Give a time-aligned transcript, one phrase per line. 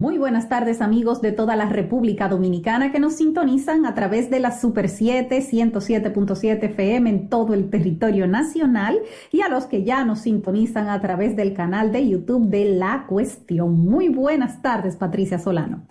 [0.00, 4.38] Muy buenas tardes amigos de toda la República Dominicana que nos sintonizan a través de
[4.38, 9.00] la Super 7 107.7 FM en todo el territorio nacional
[9.32, 13.06] y a los que ya nos sintonizan a través del canal de YouTube de La
[13.08, 13.72] Cuestión.
[13.72, 15.88] Muy buenas tardes Patricia Solano.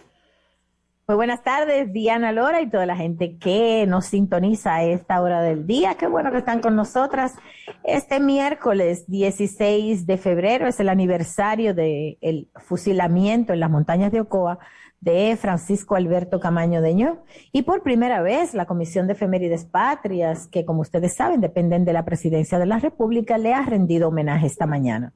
[1.09, 5.41] Muy buenas tardes, Diana Lora y toda la gente que nos sintoniza a esta hora
[5.41, 5.95] del día.
[5.95, 7.35] Qué bueno que están con nosotras.
[7.85, 14.59] Este miércoles 16 de febrero es el aniversario del fusilamiento en las montañas de Ocoa
[14.99, 17.23] de Francisco Alberto Camaño Deño.
[17.53, 21.93] Y por primera vez, la Comisión de Efemérides Patrias, que como ustedes saben dependen de
[21.93, 25.13] la Presidencia de la República, le ha rendido homenaje esta mañana.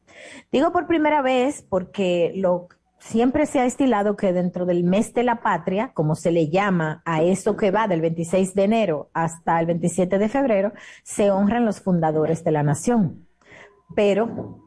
[0.53, 2.69] Digo por primera vez porque lo
[3.01, 7.01] siempre se ha estilado que dentro del mes de la patria, como se le llama
[7.03, 10.71] a eso que va del 26 de enero hasta el 27 de febrero,
[11.03, 13.27] se honran los fundadores de la nación.
[13.95, 14.59] Pero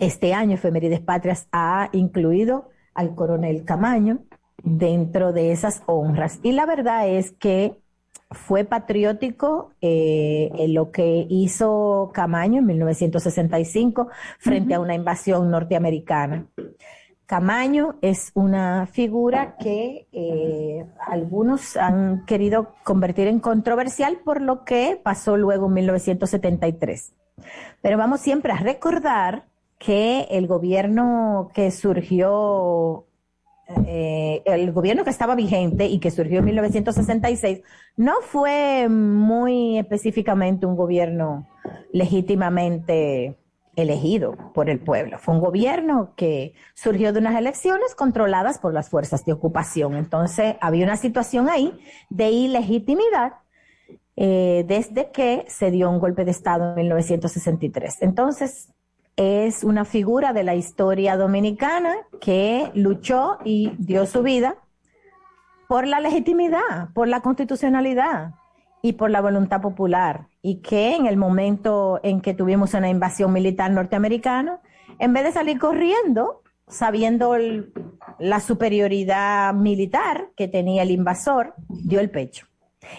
[0.00, 4.24] este año Efemérides Patrias ha incluido al coronel Camaño
[4.62, 6.40] dentro de esas honras.
[6.42, 7.76] Y la verdad es que
[8.30, 16.46] fue patriótico eh, en lo que hizo Camaño en 1965 frente a una invasión norteamericana.
[17.26, 25.00] Camaño es una figura que eh, algunos han querido convertir en controversial por lo que
[25.02, 27.14] pasó luego en 1973.
[27.80, 29.46] Pero vamos siempre a recordar
[29.78, 33.06] que el gobierno que surgió,
[33.86, 37.62] eh, el gobierno que estaba vigente y que surgió en 1966,
[37.96, 41.48] no fue muy específicamente un gobierno
[41.92, 43.38] legítimamente
[43.76, 45.18] elegido por el pueblo.
[45.18, 49.96] Fue un gobierno que surgió de unas elecciones controladas por las fuerzas de ocupación.
[49.96, 51.78] Entonces había una situación ahí
[52.10, 53.34] de ilegitimidad
[54.14, 58.02] eh, desde que se dio un golpe de Estado en 1963.
[58.02, 58.68] Entonces
[59.16, 64.56] es una figura de la historia dominicana que luchó y dio su vida
[65.66, 68.34] por la legitimidad, por la constitucionalidad,
[68.82, 73.32] y por la voluntad popular y que en el momento en que tuvimos una invasión
[73.32, 74.60] militar norteamericana,
[74.98, 77.36] en vez de salir corriendo, sabiendo
[78.18, 82.46] la superioridad militar que tenía el invasor, dio el pecho.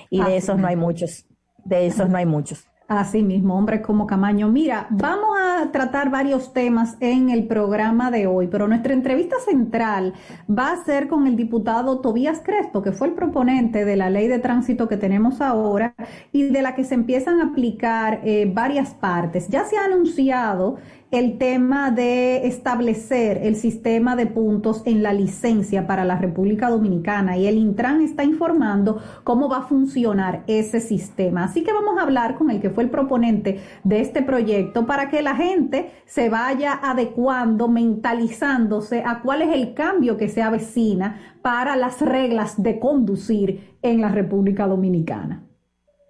[0.09, 1.25] Y de esos no hay muchos,
[1.65, 2.65] de esos no hay muchos.
[2.99, 4.49] Así mismo, hombres como Camaño.
[4.49, 10.13] Mira, vamos a tratar varios temas en el programa de hoy, pero nuestra entrevista central
[10.47, 14.27] va a ser con el diputado Tobías Crespo, que fue el proponente de la ley
[14.27, 15.95] de tránsito que tenemos ahora
[16.31, 19.47] y de la que se empiezan a aplicar eh, varias partes.
[19.47, 20.77] Ya se ha anunciado
[21.13, 27.37] el tema de establecer el sistema de puntos en la licencia para la República Dominicana
[27.37, 31.43] y el Intran está informando cómo va a funcionar ese sistema.
[31.43, 35.11] Así que vamos a hablar con el que fue el proponente de este proyecto para
[35.11, 41.37] que la gente se vaya adecuando, mentalizándose a cuál es el cambio que se avecina
[41.43, 45.43] para las reglas de conducir en la República Dominicana.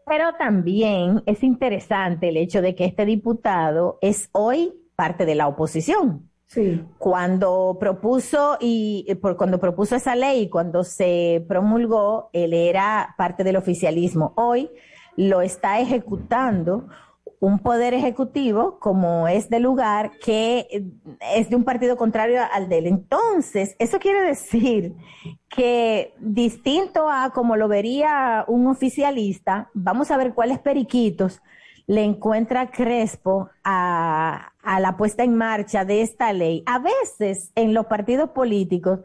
[0.05, 5.47] Pero también es interesante el hecho de que este diputado es hoy parte de la
[5.47, 6.29] oposición.
[6.47, 6.83] Sí.
[6.99, 13.55] Cuando propuso y por cuando propuso esa ley, cuando se promulgó, él era parte del
[13.55, 14.33] oficialismo.
[14.35, 14.69] Hoy
[15.15, 16.87] lo está ejecutando
[17.43, 20.85] un poder ejecutivo como es de lugar que
[21.35, 22.87] es de un partido contrario al de él.
[22.87, 24.95] Entonces, eso quiere decir
[25.49, 31.41] que distinto a como lo vería un oficialista, vamos a ver cuáles periquitos
[31.85, 36.63] le encuentra Crespo a, la puesta en marcha de esta ley.
[36.65, 39.01] A veces en los partidos políticos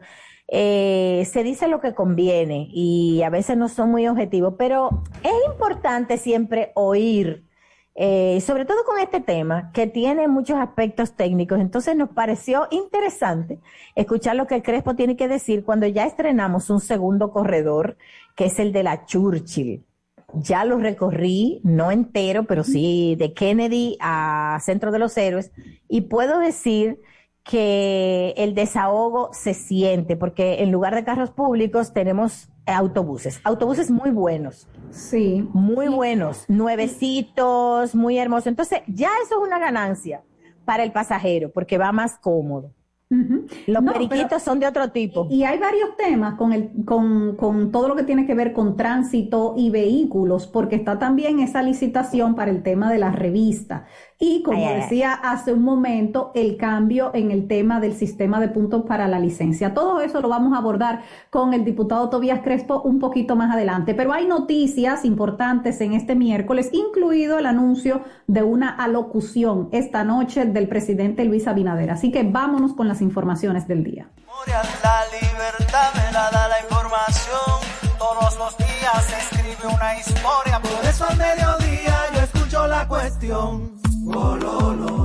[0.47, 5.33] eh, se dice lo que conviene y a veces no son muy objetivos, pero es
[5.51, 7.45] importante siempre oír,
[7.93, 11.59] eh, sobre todo con este tema que tiene muchos aspectos técnicos.
[11.59, 13.59] Entonces nos pareció interesante
[13.95, 17.97] escuchar lo que Crespo tiene que decir cuando ya estrenamos un segundo corredor,
[18.35, 19.85] que es el de la Churchill
[20.33, 25.51] ya lo recorrí, no entero, pero sí de Kennedy a Centro de los Héroes,
[25.87, 27.01] y puedo decir
[27.43, 34.11] que el desahogo se siente, porque en lugar de carros públicos tenemos autobuses, autobuses muy
[34.11, 34.67] buenos.
[34.91, 35.47] Sí.
[35.53, 38.47] Muy buenos, nuevecitos, muy hermosos.
[38.47, 40.23] Entonces, ya eso es una ganancia
[40.65, 42.71] para el pasajero, porque va más cómodo.
[43.09, 45.27] Los periquitos son de otro tipo.
[45.31, 48.77] Y hay varios temas con, el, con, con, todo lo que tiene que ver con
[48.77, 53.87] tránsito y vehículos, porque está también esa licitación para el tema de la revista.
[54.21, 58.83] Y, como decía hace un momento, el cambio en el tema del sistema de puntos
[58.83, 59.73] para la licencia.
[59.73, 63.95] Todo eso lo vamos a abordar con el diputado Tobías Crespo un poquito más adelante,
[63.95, 70.45] pero hay noticias importantes en este miércoles, incluido el anuncio de una alocución esta noche
[70.45, 71.89] del presidente Luis Abinader.
[71.89, 74.09] Así que vámonos con las informaciones del día.
[74.47, 77.97] La libertad me la da la información.
[77.97, 80.59] Todos los días se escribe una historia.
[80.61, 83.78] Por eso al mediodía yo escucho la cuestión.
[84.11, 84.98] Oh,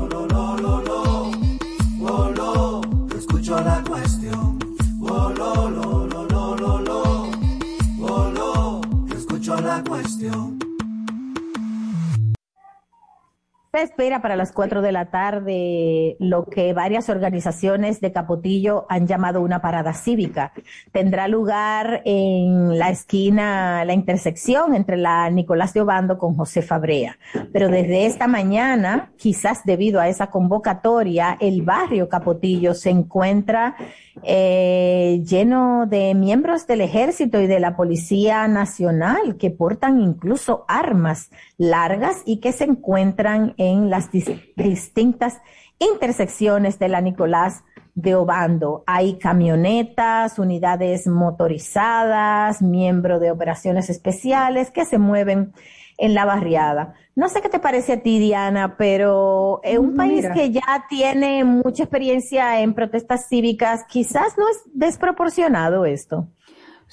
[13.75, 19.09] Se espera para las 4 de la tarde lo que varias organizaciones de Capotillo han
[19.09, 20.53] llamado una parada cívica.
[20.93, 27.19] Tendrá lugar en la esquina, la intersección entre la Nicolás de Obando con José Fabrea.
[27.53, 33.75] Pero desde esta mañana, quizás debido a esa convocatoria, el barrio Capotillo se encuentra
[34.23, 41.31] eh, lleno de miembros del ejército y de la Policía Nacional que portan incluso armas
[41.59, 45.39] largas y que se encuentran en las distintas
[45.79, 47.65] intersecciones de la Nicolás
[47.95, 48.85] de Obando.
[48.87, 55.53] Hay camionetas, unidades motorizadas, miembros de operaciones especiales que se mueven
[55.99, 56.95] en la barriada.
[57.15, 61.45] No sé qué te parece a ti, Diana, pero en un país que ya tiene
[61.45, 66.29] mucha experiencia en protestas cívicas, quizás no es desproporcionado esto.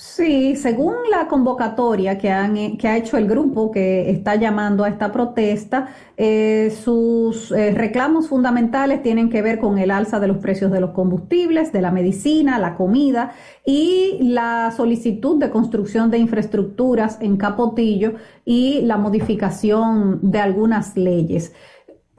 [0.04, 4.90] Sí, según la convocatoria que, han, que ha hecho el grupo que está llamando a
[4.90, 10.38] esta protesta, eh, sus eh, reclamos fundamentales tienen que ver con el alza de los
[10.38, 13.34] precios de los combustibles, de la medicina, la comida
[13.64, 21.54] y la solicitud de construcción de infraestructuras en Capotillo y la modificación de algunas leyes.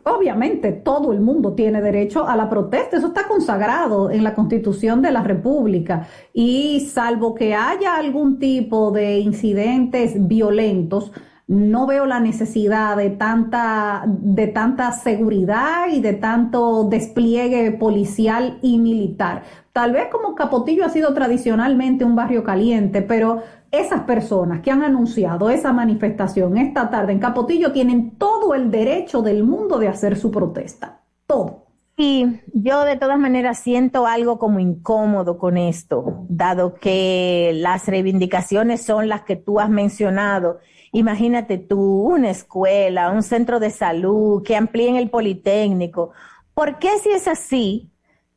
[0.04, 5.00] Obviamente todo el mundo tiene derecho a la protesta, eso está consagrado en la Constitución
[5.00, 6.08] de la República.
[6.32, 11.12] Y salvo que haya algún tipo de incidentes violentos,
[11.52, 18.78] no veo la necesidad de tanta, de tanta seguridad y de tanto despliegue policial y
[18.78, 19.43] militar.
[19.72, 24.82] Tal vez como Capotillo ha sido tradicionalmente un barrio caliente, pero esas personas que han
[24.82, 30.16] anunciado esa manifestación esta tarde en Capotillo tienen todo el derecho del mundo de hacer
[30.16, 31.02] su protesta.
[31.26, 31.66] Todo.
[31.99, 38.82] Y yo de todas maneras siento algo como incómodo con esto, dado que las reivindicaciones
[38.82, 40.60] son las que tú has mencionado.
[40.92, 46.12] Imagínate tú, una escuela, un centro de salud, que amplíen el Politécnico.
[46.52, 47.90] ¿Por qué si es así,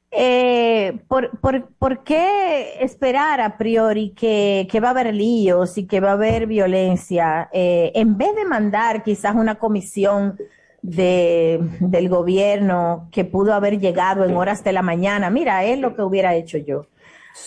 [0.09, 5.85] eh, ¿por, por, por, qué esperar a priori que, que, va a haber líos y
[5.85, 10.37] que va a haber violencia eh, en vez de mandar quizás una comisión
[10.81, 15.29] de, del gobierno que pudo haber llegado en horas de la mañana?
[15.29, 16.85] Mira, es lo que hubiera hecho yo.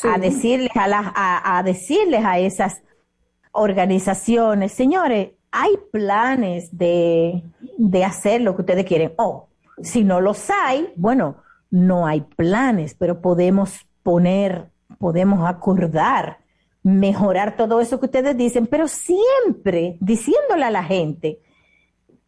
[0.05, 2.83] A decirles a, las, a, a decirles a esas
[3.53, 7.43] organizaciones, señores, hay planes de,
[7.77, 9.13] de hacer lo que ustedes quieren.
[9.17, 9.49] O
[9.83, 11.37] si no los hay, bueno,
[11.71, 16.39] no hay planes, pero podemos poner, podemos acordar,
[16.83, 21.41] mejorar todo eso que ustedes dicen, pero siempre diciéndole a la gente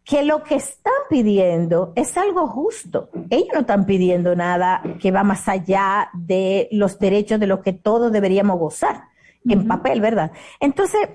[0.04, 3.10] que lo que están pidiendo es algo justo.
[3.28, 7.72] Ellos no están pidiendo nada que va más allá de los derechos de los que
[7.72, 9.09] todos deberíamos gozar
[9.48, 10.32] en papel, ¿verdad?
[10.60, 11.08] Entonces,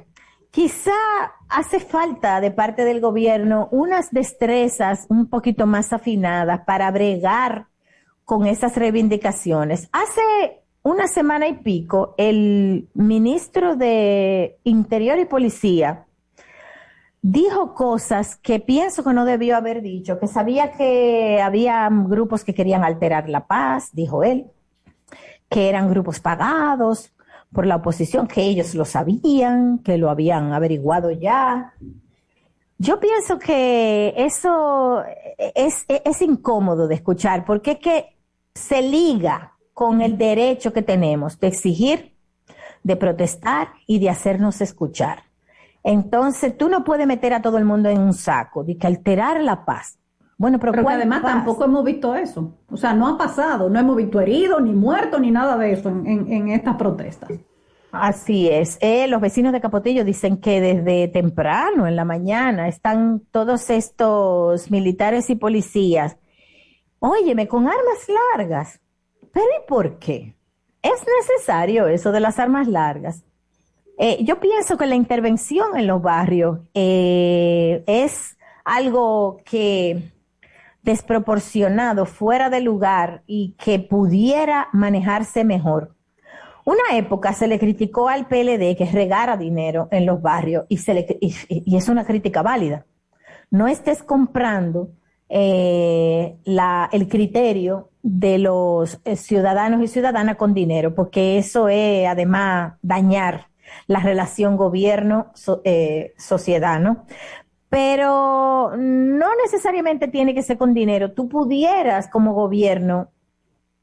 [0.51, 0.91] quizá
[1.49, 7.67] hace falta de parte del gobierno unas destrezas un poquito más afinadas para bregar
[8.23, 9.89] con esas reivindicaciones.
[9.91, 16.05] Hace una semana y pico, el ministro de Interior y Policía
[17.21, 22.53] dijo cosas que pienso que no debió haber dicho, que sabía que había grupos que
[22.53, 24.45] querían alterar la paz, dijo él,
[25.49, 27.14] que eran grupos pagados
[27.53, 31.73] por la oposición, que ellos lo sabían, que lo habían averiguado ya.
[32.77, 35.03] Yo pienso que eso
[35.37, 38.17] es, es incómodo de escuchar, porque es que
[38.53, 42.15] se liga con el derecho que tenemos de exigir,
[42.83, 45.23] de protestar y de hacernos escuchar.
[45.83, 49.41] Entonces, tú no puedes meter a todo el mundo en un saco, de que alterar
[49.41, 49.99] la paz.
[50.37, 52.57] Bueno, pero, además tampoco hemos visto eso.
[52.69, 55.89] O sea, no ha pasado, no hemos visto heridos, ni muertos, ni nada de eso
[55.89, 57.29] en, estas protestas.
[57.91, 58.77] Así es.
[58.81, 64.69] Eh, los vecinos de Capotillo dicen que desde temprano, en la mañana, están todos estos
[64.69, 66.17] militares y policías
[67.07, 68.81] Óyeme, con armas largas.
[69.31, 70.35] ¿Pero y por qué?
[70.81, 73.23] ¿Es necesario eso de las armas largas?
[73.99, 80.14] Eh, yo pienso que la intervención en los barrios eh, es algo que
[80.85, 85.95] desproporcionado, fuera de lugar y que pudiera manejarse mejor.
[86.63, 90.93] Una época se le criticó al PLD que regara dinero en los barrios y, se
[90.93, 92.85] le, y, es una crítica válida.
[93.51, 94.91] No estés comprando
[95.27, 102.07] eh, la, el criterio de los eh, ciudadanos y ciudadanas con dinero, porque eso es
[102.07, 103.47] además dañar
[103.87, 107.05] la relación gobierno-sociedad, ¿no?
[107.69, 111.11] Pero no necesariamente tiene que ser con dinero.
[111.11, 113.09] Tú pudieras como gobierno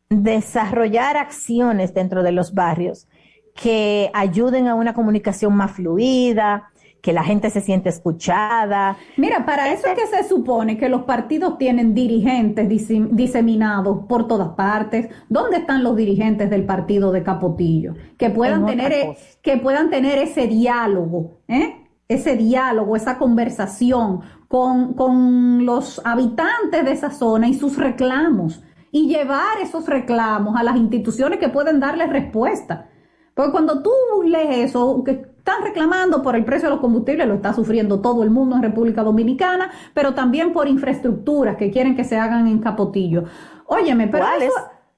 [0.08, 3.08] desarrollar acciones dentro de los barrios
[3.54, 6.72] que ayuden a una comunicación más fluida,
[7.02, 8.96] que la gente se siente escuchada.
[9.16, 14.50] Mira, para eso es que se supone que los partidos tienen dirigentes diseminados por todas
[14.50, 15.08] partes.
[15.28, 17.94] ¿Dónde están los dirigentes del partido de Capotillo?
[18.16, 21.81] Que puedan tener e, que puedan tener ese diálogo, ¿eh?
[22.14, 29.08] Ese diálogo, esa conversación con, con los habitantes de esa zona y sus reclamos y
[29.08, 32.88] llevar esos reclamos a las instituciones que pueden darles respuesta.
[33.34, 33.90] Porque cuando tú
[34.24, 38.22] lees eso, que están reclamando por el precio de los combustibles, lo está sufriendo todo
[38.22, 42.58] el mundo en República Dominicana, pero también por infraestructuras que quieren que se hagan en
[42.58, 43.24] Capotillo.
[43.66, 44.52] Óyeme, pero eso,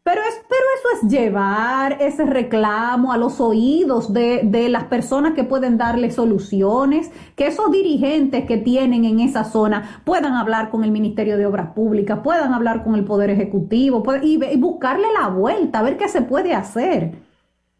[0.04, 5.32] pero, es, pero eso es llevar ese reclamo a los oídos de, de las personas
[5.32, 10.84] que pueden darle soluciones, que esos dirigentes que tienen en esa zona puedan hablar con
[10.84, 15.78] el Ministerio de Obras Públicas, puedan hablar con el Poder Ejecutivo y, buscarle la vuelta,
[15.78, 17.12] a ver qué se puede hacer.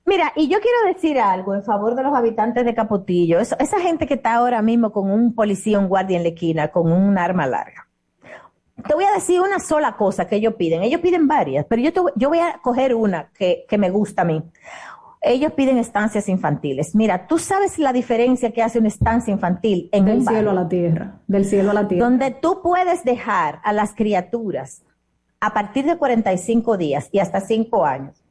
[0.07, 3.38] Mira, y yo quiero decir algo en favor de los habitantes de Capotillo.
[3.38, 6.90] esa gente que está ahora mismo con un policía, un guardia en la esquina, con
[6.90, 7.84] un arma larga.
[8.87, 10.83] Te voy a decir una sola cosa que ellos piden.
[10.83, 14.25] Ellos piden varias, pero yo, yo voy a coger una que, que me gusta a
[14.25, 14.43] mí.
[15.21, 16.95] Ellos piden estancias infantiles.
[16.95, 20.69] Mira, tú sabes la diferencia que hace una estancia infantil en del cielo a la
[20.69, 22.05] tierra, del cielo a la tierra.
[22.05, 24.83] Donde tú puedes dejar a las criaturas
[25.41, 28.25] a partir de 45 días y hasta 5 años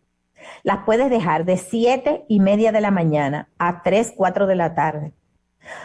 [0.64, 4.76] las puedes dejar de siete y media de la mañana a 3, 4 de la
[4.76, 5.14] tarde.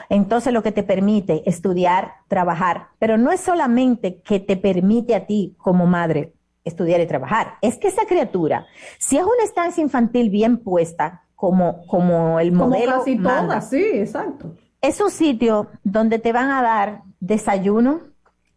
[0.08, 5.26] Entonces lo que te permite estudiar, trabajar, pero no es solamente que te permite a
[5.26, 8.66] ti como madre estudiar y trabajar, es que esa criatura,
[8.99, 12.92] si es una estancia infantil bien puesta, como, como el modelo.
[12.92, 14.56] Como casi todas, sí, exacto.
[14.80, 18.00] Es un sitio donde te van a dar desayuno,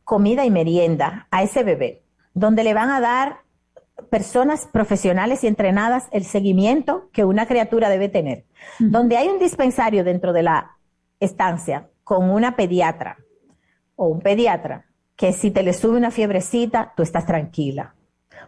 [0.04, 3.42] comida y merienda a ese bebé, donde le van a dar
[4.10, 8.46] personas profesionales y entrenadas el seguimiento que una criatura debe tener.
[8.80, 10.78] Donde hay un dispensario dentro de la
[11.22, 13.18] estancia con una pediatra
[13.96, 14.86] o un pediatra
[15.16, 17.96] que si te le sube una fiebrecita, tú estás tranquila.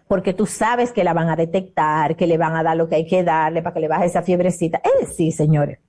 [0.07, 2.95] Porque tú sabes que la van a detectar, que le van a dar lo que
[2.95, 4.81] hay que darle para que le baje esa fiebrecita.
[4.99, 5.79] Es sí, señores.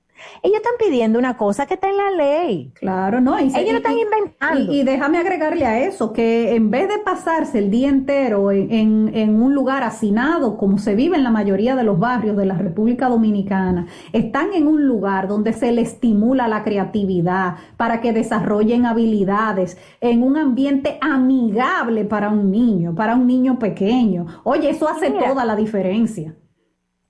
[0.42, 2.72] Ellos están pidiendo una cosa que está en la ley.
[2.74, 3.38] Claro, no.
[3.38, 4.72] Y Ellos lo están inventando.
[4.72, 9.42] Y, déjame agregarle a eso, que en vez de pasarse el día entero en, en,
[9.42, 13.08] un lugar hacinado, como se vive en la mayoría de los barrios de la República
[13.08, 19.78] Dominicana, están en un lugar donde se le estimula la creatividad para que desarrollen habilidades,
[20.00, 24.26] en un ambiente amigable para un niño, para un niño pequeño.
[24.44, 26.34] Oye, eso hace toda la diferencia.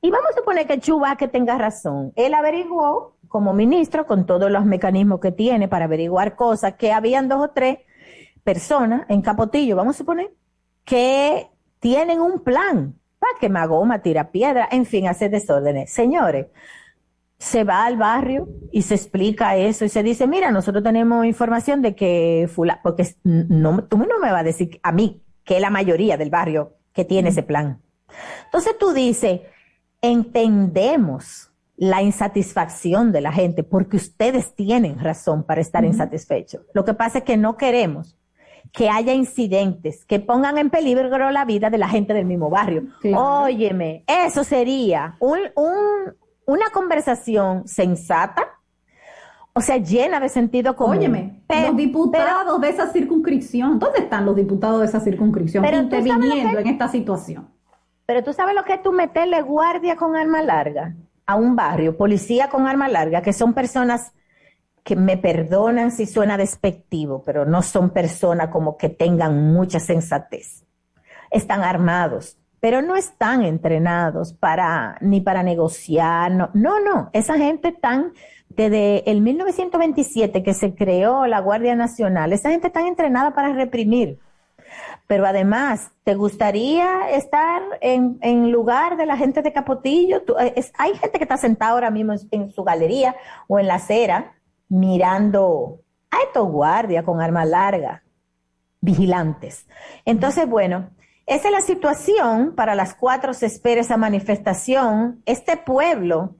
[0.05, 0.79] Y vamos a suponer que
[1.17, 2.13] que tenga razón.
[2.15, 7.27] Él averiguó como ministro con todos los mecanismos que tiene para averiguar cosas que habían
[7.27, 7.79] dos o tres
[8.43, 10.31] personas en Capotillo, vamos a suponer,
[10.85, 11.49] que
[11.81, 15.91] tienen un plan para que Magoma tira piedra, en fin, hacer desórdenes.
[15.91, 16.49] Señores,
[17.39, 21.81] se va al barrio y se explica eso y se dice, mira, nosotros tenemos información
[21.81, 25.63] de que fula, porque no, tú no me vas a decir a mí que es
[25.63, 27.81] la mayoría del barrio que tiene ese plan.
[28.45, 29.41] Entonces tú dices,
[30.11, 36.63] entendemos la insatisfacción de la gente porque ustedes tienen razón para estar insatisfechos.
[36.73, 38.17] Lo que pasa es que no queremos
[38.73, 42.85] que haya incidentes que pongan en peligro la vida de la gente del mismo barrio.
[43.15, 45.39] Óyeme, eso sería un,
[46.47, 48.43] una conversación sensata,
[49.53, 50.99] o sea, llena de sentido común.
[50.99, 56.67] Óyeme, los diputados de esa circunscripción, ¿dónde están los diputados de esa circunscripción interviniendo en
[56.67, 57.54] esta situación?
[58.07, 60.95] Pero tú sabes lo que es tú meterle guardia con arma larga
[61.27, 64.13] a un barrio, policía con arma larga, que son personas
[64.83, 70.65] que me perdonan si suena despectivo, pero no son personas como que tengan mucha sensatez.
[71.31, 77.09] Están armados, pero no están entrenados para ni para negociar, no, no, no.
[77.15, 78.13] esa gente están
[78.51, 84.19] desde el 1927 que se creó la Guardia Nacional, esa gente está entrenada para reprimir
[85.07, 90.23] pero además, ¿te gustaría estar en, en lugar de la gente de Capotillo?
[90.41, 93.15] Eh, hay gente que está sentada ahora mismo en, su galería
[93.47, 94.35] o en la acera
[94.69, 95.81] mirando
[96.11, 98.03] a estos guardias con arma larga,
[98.81, 99.67] vigilantes.
[100.07, 100.89] Entonces, bueno,
[101.27, 105.23] esa es la situación para las cuatro se espera esa manifestación.
[105.27, 106.37] Este pueblo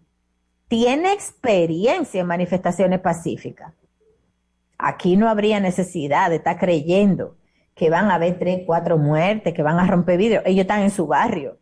[0.69, 3.75] tiene experiencia en manifestaciones pacíficas.
[4.79, 7.37] Aquí no habría necesidad de estar creyendo
[7.75, 10.43] que van a haber tres, cuatro muertes, que van a romper vidrio.
[10.45, 11.59] Ellos están en su barrio.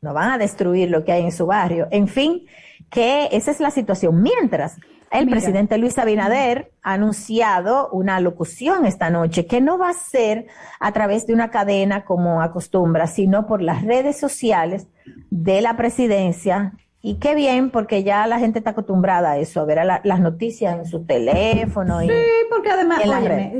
[0.00, 1.88] No van a destruir lo que hay en su barrio.
[1.90, 2.46] En fin,
[2.90, 4.22] que esa es la situación.
[4.22, 4.76] Mientras
[5.10, 10.46] el presidente Luis Abinader ha anunciado una locución esta noche que no va a ser
[10.80, 14.88] a través de una cadena como acostumbra, sino por las redes sociales
[15.30, 16.72] de la presidencia.
[17.06, 20.74] Y qué bien, porque ya la gente está acostumbrada a eso, a ver las noticias
[20.74, 22.02] en su teléfono.
[22.02, 22.14] Y, sí,
[22.48, 23.02] porque además,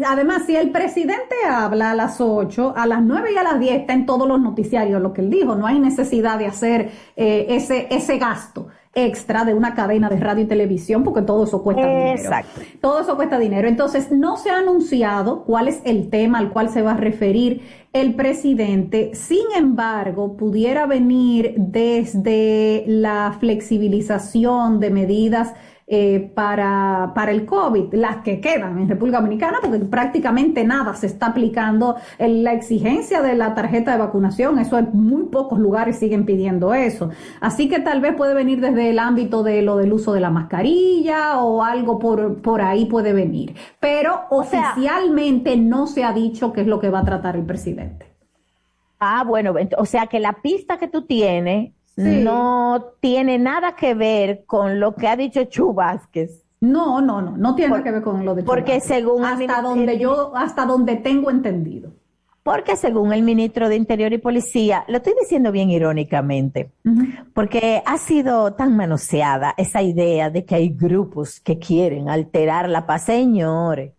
[0.07, 3.81] además, si el presidente habla a las 8, a las 9 y a las 10
[3.81, 7.45] está en todos los noticiarios lo que él dijo, no hay necesidad de hacer eh,
[7.51, 11.87] ese, ese gasto extra de una cadena de radio y televisión, porque todo eso cuesta
[11.87, 12.21] dinero.
[12.21, 12.61] Exacto.
[12.81, 13.69] Todo eso cuesta dinero.
[13.69, 17.63] Entonces, no se ha anunciado cuál es el tema al cual se va a referir
[17.93, 19.15] el presidente.
[19.15, 25.55] Sin embargo, pudiera venir desde la flexibilización de medidas
[25.97, 31.07] eh, para, para el COVID, las que quedan en República Dominicana, porque prácticamente nada se
[31.07, 35.97] está aplicando en la exigencia de la tarjeta de vacunación, eso en muy pocos lugares
[35.97, 37.11] siguen pidiendo eso.
[37.41, 40.31] Así que tal vez puede venir desde el ámbito de lo del uso de la
[40.31, 43.55] mascarilla o algo por, por ahí puede venir.
[43.79, 48.07] Pero oficialmente no se ha dicho qué es lo que va a tratar el presidente.
[48.99, 54.45] Ah, bueno, o sea que la pista que tú tienes no tiene nada que ver
[54.47, 56.45] con lo que ha dicho Chu Vázquez.
[56.61, 59.61] No, no, no, no tiene nada que ver con lo de Chu Porque según hasta
[59.61, 61.91] donde yo hasta donde tengo entendido.
[62.43, 66.73] Porque según el ministro de Interior y Policía, lo estoy diciendo bien irónicamente,
[67.33, 72.85] porque ha sido tan manoseada esa idea de que hay grupos que quieren alterar la
[72.85, 73.93] paz, señores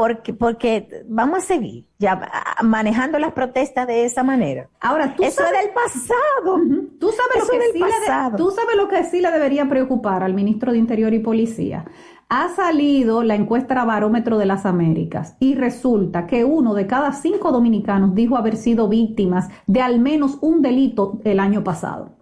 [0.00, 2.18] porque, porque vamos a seguir ya
[2.62, 4.66] manejando las protestas de esa manera.
[4.80, 6.56] Ahora, tú eso sabes, es del pasado.
[6.98, 10.32] Tú sabes, lo que sí Le tú sabes lo que sí le debería preocupar al
[10.32, 11.84] ministro de Interior y Policía.
[12.30, 17.52] Ha salido la encuesta Barómetro de las Américas y resulta que uno de cada cinco
[17.52, 22.16] dominicanos dijo haber sido víctimas de al menos un delito el año pasado.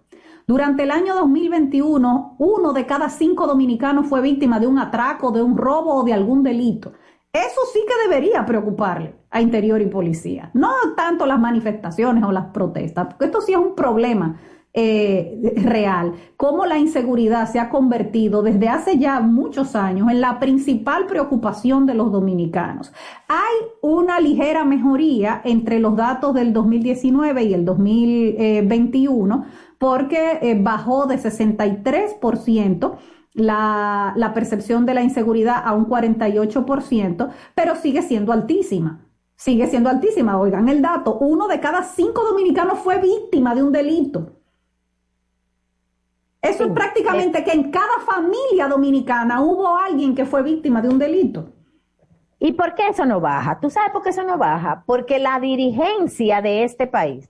[0.49, 5.43] Durante el año 2021, uno de cada cinco dominicanos fue víctima de un atraco, de
[5.43, 6.91] un robo o de algún delito.
[7.31, 10.49] Eso sí que debería preocuparle a Interior y Policía.
[10.53, 14.39] No tanto las manifestaciones o las protestas, porque esto sí es un problema
[14.73, 16.13] eh, real.
[16.37, 21.85] Cómo la inseguridad se ha convertido desde hace ya muchos años en la principal preocupación
[21.85, 22.91] de los dominicanos.
[23.27, 29.45] Hay una ligera mejoría entre los datos del 2019 y el 2021
[29.79, 32.97] porque eh, bajó de 63%
[33.33, 39.05] la, la percepción de la inseguridad a un 48%, pero sigue siendo altísima.
[39.35, 40.37] Sigue siendo altísima.
[40.37, 44.39] Oigan el dato, uno de cada cinco dominicanos fue víctima de un delito.
[46.41, 50.97] Eso es prácticamente que en cada familia dominicana hubo alguien que fue víctima de un
[50.97, 51.53] delito.
[52.39, 53.59] ¿Y por qué eso no baja?
[53.59, 54.83] ¿Tú sabes por qué eso no baja?
[54.85, 57.29] Porque la dirigencia de este país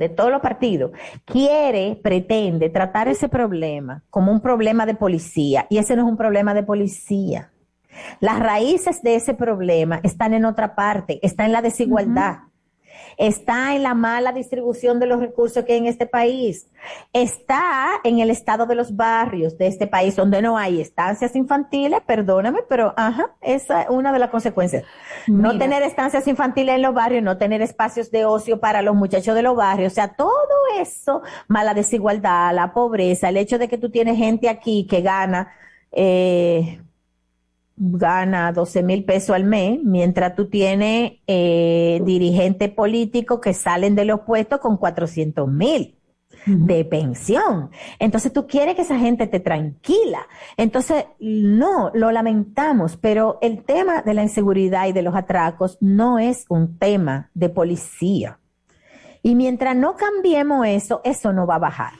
[0.00, 0.90] de todos los partidos,
[1.24, 5.66] quiere, pretende tratar ese problema como un problema de policía.
[5.70, 7.52] Y ese no es un problema de policía.
[8.18, 12.49] Las raíces de ese problema están en otra parte, está en la desigualdad
[13.20, 16.66] está en la mala distribución de los recursos que hay en este país,
[17.12, 22.00] está en el estado de los barrios de este país donde no hay estancias infantiles,
[22.06, 24.84] perdóname, pero ajá, esa es una de las consecuencias.
[25.26, 29.34] No tener estancias infantiles en los barrios, no tener espacios de ocio para los muchachos
[29.34, 30.32] de los barrios, o sea, todo
[30.80, 35.52] eso, mala desigualdad, la pobreza, el hecho de que tú tienes gente aquí que gana,
[35.92, 36.80] eh,
[37.82, 44.04] gana 12 mil pesos al mes, mientras tú tienes eh, dirigentes políticos que salen de
[44.04, 45.96] los puestos con 400 mil
[46.46, 47.70] de pensión.
[47.98, 50.26] Entonces tú quieres que esa gente te tranquila.
[50.56, 56.18] Entonces, no, lo lamentamos, pero el tema de la inseguridad y de los atracos no
[56.18, 58.38] es un tema de policía.
[59.22, 61.92] Y mientras no cambiemos eso, eso no va a bajar.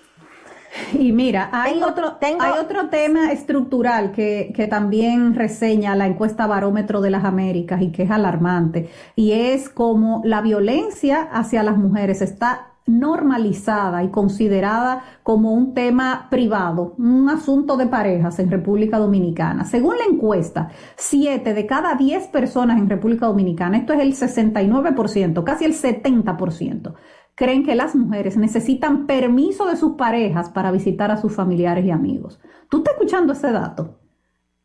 [0.93, 7.01] Y mira, hay, otro, hay otro tema estructural que, que, también reseña la encuesta Barómetro
[7.01, 12.23] de las Américas y que es alarmante, y es como la violencia hacia las mujeres
[12.23, 19.65] está normalizada y considerada como un tema privado, un asunto de parejas en República Dominicana.
[19.65, 25.45] Según la encuesta, 7 de cada 10 personas en República Dominicana, esto es el 69%,
[25.45, 26.95] casi el 70%,
[27.41, 31.91] creen que las mujeres necesitan permiso de sus parejas para visitar a sus familiares y
[31.91, 32.39] amigos.
[32.69, 33.97] ¿Tú estás escuchando ese dato?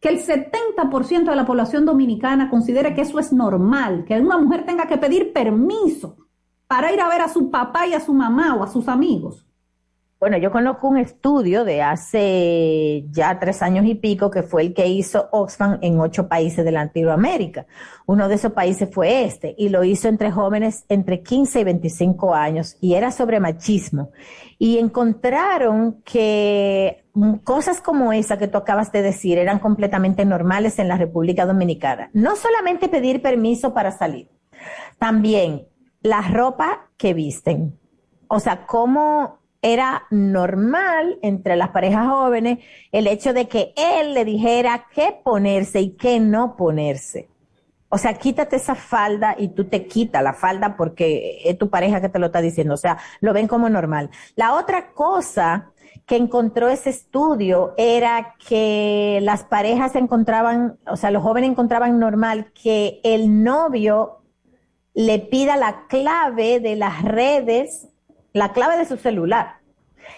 [0.02, 4.64] que el 70% de la población dominicana considere que eso es normal, que una mujer
[4.64, 6.18] tenga que pedir permiso
[6.68, 9.48] para ir a ver a su papá y a su mamá o a sus amigos.
[10.17, 14.73] Bueno, yo conozco un estudio de hace ya tres años y pico que fue el
[14.73, 17.65] que hizo Oxfam en ocho países de Latinoamérica.
[18.06, 22.34] Uno de esos países fue este y lo hizo entre jóvenes entre 15 y 25
[22.34, 24.12] años y era sobre machismo.
[24.58, 27.06] Y encontraron que
[27.43, 32.10] cosas como esa que tú acabas de decir eran completamente normales en la República Dominicana.
[32.13, 34.30] No solamente pedir permiso para salir,
[34.97, 35.67] también
[36.01, 37.78] la ropa que visten.
[38.30, 42.60] O sea, cómo era normal entre las parejas jóvenes
[42.91, 47.30] el hecho de que él le dijera qué ponerse y qué no ponerse.
[47.89, 51.99] O sea, quítate esa falda y tú te quitas la falda porque es tu pareja
[51.99, 52.75] que te lo está diciendo.
[52.75, 54.12] O sea, lo ven como normal.
[54.36, 55.71] La otra cosa
[56.06, 62.51] que encontró ese estudio era que las parejas encontraban, o sea, los jóvenes encontraban normal
[62.54, 64.19] que el novio
[64.93, 67.89] le pida la clave de las redes
[68.36, 69.60] la clave de su celular.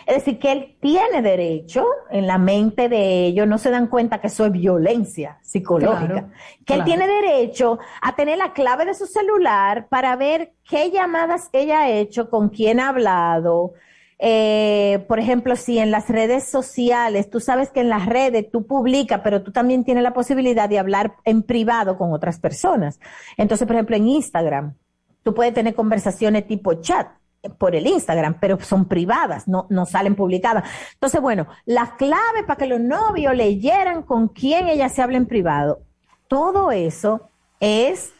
[0.07, 4.19] Es decir, que él tiene derecho, en la mente de ellos, no se dan cuenta
[4.19, 6.29] que eso es violencia psicológica,
[6.65, 11.49] que él tiene derecho a tener la clave de su celular para ver qué llamadas
[11.53, 13.73] ella ha hecho, con quién ha hablado.
[14.17, 18.65] Eh, por ejemplo, si en las redes sociales, tú sabes que en las redes tú
[18.65, 22.99] publicas, pero tú también tienes la posibilidad de hablar en privado con otras personas.
[23.37, 24.73] Entonces, por ejemplo, en Instagram,
[25.21, 27.09] tú puedes tener conversaciones tipo chat
[27.49, 30.63] por el Instagram, pero son privadas, no, no salen publicadas.
[30.93, 35.25] Entonces, bueno, la clave para que los novios leyeran con quién ella se habla en
[35.25, 35.81] privado,
[36.27, 37.29] todo eso
[37.59, 38.13] es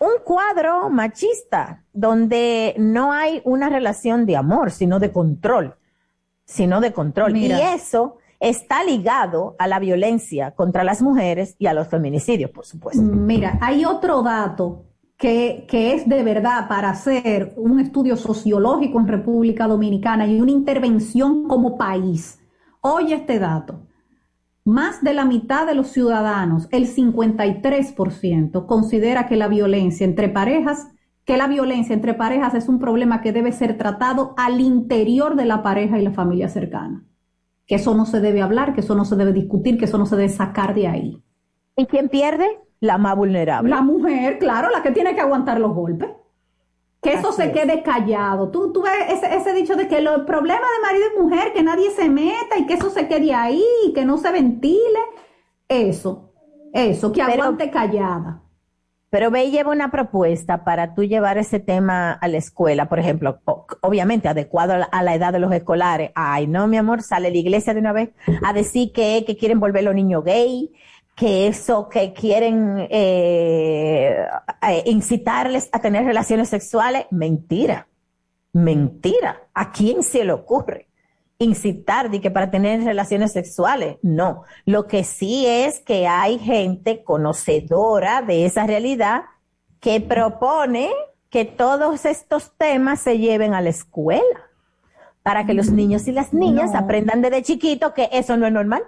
[0.00, 5.76] un cuadro machista donde no hay una relación de amor, sino de control,
[6.44, 7.36] sino de control.
[7.36, 12.66] Y eso está ligado a la violencia contra las mujeres y a los feminicidios, por
[12.66, 13.00] supuesto.
[13.00, 14.86] Mira, hay otro dato
[15.22, 21.46] que, es de verdad para hacer un estudio sociológico en República Dominicana y una intervención
[21.46, 22.40] como país.
[22.80, 23.86] Oye este dato.
[24.64, 30.88] Más de la mitad de los ciudadanos, el 53%, considera que la violencia entre parejas,
[31.24, 35.44] que la violencia entre parejas es un problema que debe ser tratado al interior de
[35.44, 37.04] la pareja y la familia cercana.
[37.68, 40.06] Que eso no se debe hablar, que eso no se debe discutir, que eso no
[40.06, 41.22] se debe sacar de ahí.
[41.76, 42.46] ¿Y quién pierde?
[42.82, 43.70] La más vulnerable.
[43.70, 46.10] La mujer, claro, la que tiene que aguantar los golpes.
[47.00, 48.50] Que eso se quede callado.
[48.50, 51.62] Tú, tú ves ese, ese, dicho de que los problemas de marido y mujer, que
[51.62, 54.98] nadie se meta y que eso se quede ahí, y que no se ventile.
[55.68, 56.32] Eso,
[56.72, 58.42] eso, que aguante callada.
[59.10, 62.98] Pero ve y lleva una propuesta para tú llevar ese tema a la escuela, por
[62.98, 63.40] ejemplo,
[63.80, 66.10] obviamente adecuado a la, edad de los escolares.
[66.16, 68.10] Ay, no, mi amor, sale la iglesia de una vez
[68.44, 70.72] a decir que, que quieren volver los niños gay,
[71.14, 74.26] que eso que quieren eh,
[74.68, 77.88] eh, incitarles a tener relaciones sexuales, mentira,
[78.52, 79.42] mentira.
[79.54, 80.88] ¿A quién se le ocurre
[81.38, 83.96] incitar de que para tener relaciones sexuales?
[84.02, 84.44] No.
[84.64, 89.24] Lo que sí es que hay gente conocedora de esa realidad
[89.80, 90.90] que propone
[91.28, 94.50] que todos estos temas se lleven a la escuela
[95.22, 98.82] para que los niños y las niñas aprendan desde chiquito que eso no es normal.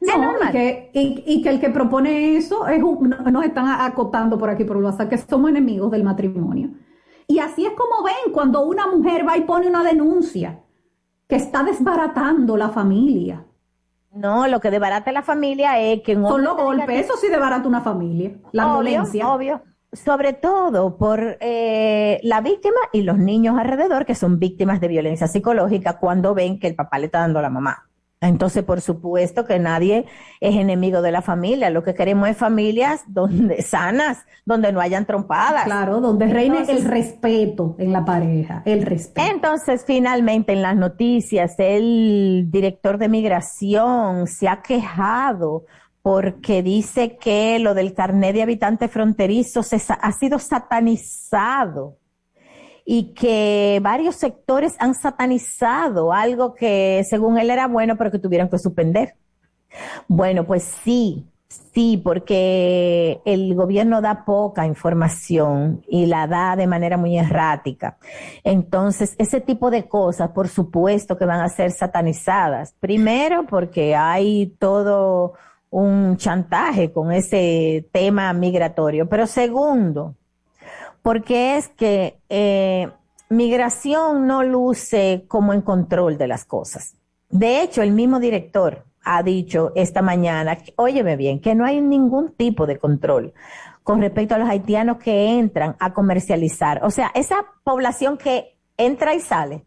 [0.00, 4.64] No, y que, y, que, el que propone eso es nos están acotando por aquí
[4.64, 6.70] por el WhatsApp que somos enemigos del matrimonio.
[7.26, 10.60] Y así es como ven cuando una mujer va y pone una denuncia
[11.28, 13.46] que está desbaratando la familia.
[14.12, 17.80] No, lo que desbarata la familia es que son los golpes, eso sí desbarata una
[17.80, 19.28] familia, la violencia.
[19.28, 19.62] Obvio,
[19.92, 25.28] sobre todo por eh, la víctima y los niños alrededor que son víctimas de violencia
[25.28, 27.89] psicológica cuando ven que el papá le está dando a la mamá.
[28.22, 30.04] Entonces, por supuesto que nadie
[30.40, 31.70] es enemigo de la familia.
[31.70, 35.64] Lo que queremos es familias donde sanas, donde no hayan trompadas.
[35.64, 39.26] Claro, donde reine el respeto en la pareja, el respeto.
[39.30, 45.64] Entonces, finalmente, en las noticias, el director de migración se ha quejado
[46.02, 51.99] porque dice que lo del carnet de habitante fronterizo se ha sido satanizado
[52.92, 58.48] y que varios sectores han satanizado algo que según él era bueno, pero que tuvieron
[58.48, 59.14] que suspender.
[60.08, 61.24] Bueno, pues sí,
[61.72, 67.96] sí, porque el gobierno da poca información y la da de manera muy errática.
[68.42, 72.74] Entonces, ese tipo de cosas, por supuesto que van a ser satanizadas.
[72.80, 75.34] Primero, porque hay todo
[75.70, 79.08] un chantaje con ese tema migratorio.
[79.08, 80.16] Pero segundo,
[81.02, 82.88] porque es que eh,
[83.28, 86.96] migración no luce como en control de las cosas.
[87.28, 92.32] De hecho, el mismo director ha dicho esta mañana, óyeme bien, que no hay ningún
[92.32, 93.32] tipo de control
[93.82, 96.84] con respecto a los haitianos que entran a comercializar.
[96.84, 99.64] O sea, esa población que entra y sale,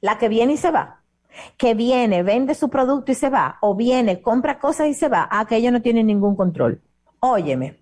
[0.00, 1.02] la que viene y se va,
[1.56, 5.28] que viene, vende su producto y se va, o viene, compra cosas y se va,
[5.30, 6.80] a que ellos no tienen ningún control.
[7.20, 7.76] Óyeme.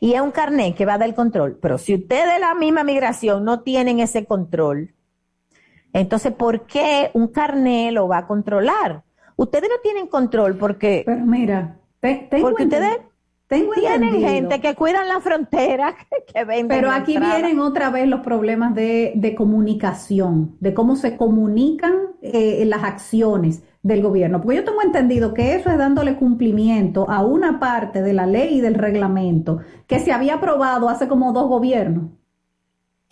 [0.00, 1.58] Y es un carnet que va del control.
[1.60, 4.94] Pero si ustedes de la misma migración no tienen ese control,
[5.92, 9.02] entonces, ¿por qué un carnet lo va a controlar?
[9.36, 11.02] Ustedes no tienen control porque...
[11.04, 11.78] Pero mira,
[12.40, 12.98] porque ustedes
[13.48, 15.96] tienen gente que cuidan la frontera,
[16.32, 21.94] que, venden Pero aquí vienen otra vez los problemas de, comunicación, de cómo se comunican
[22.22, 24.40] eh, las acciones del gobierno.
[24.40, 28.58] Porque yo tengo entendido que eso es dándole cumplimiento a una parte de la ley
[28.58, 32.10] y del reglamento que se había aprobado hace como dos gobiernos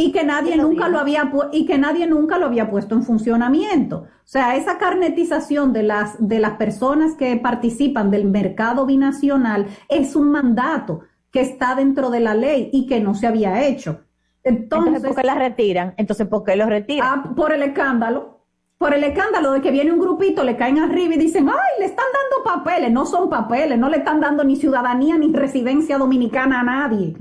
[0.00, 4.06] y que nadie nunca lo había y que nadie nunca lo había puesto en funcionamiento.
[4.06, 10.14] O sea, esa carnetización de las de las personas que participan del mercado binacional es
[10.14, 11.00] un mandato
[11.32, 14.04] que está dentro de la ley y que no se había hecho.
[14.44, 15.94] Entonces, ¿por qué la retiran?
[15.96, 17.08] Entonces, ¿por qué lo retiran?
[17.10, 18.37] Ah, por el escándalo.
[18.78, 21.86] Por el escándalo de que viene un grupito, le caen arriba y dicen, ay, le
[21.86, 22.92] están dando papeles.
[22.92, 27.16] No son papeles, no le están dando ni ciudadanía ni residencia dominicana a nadie.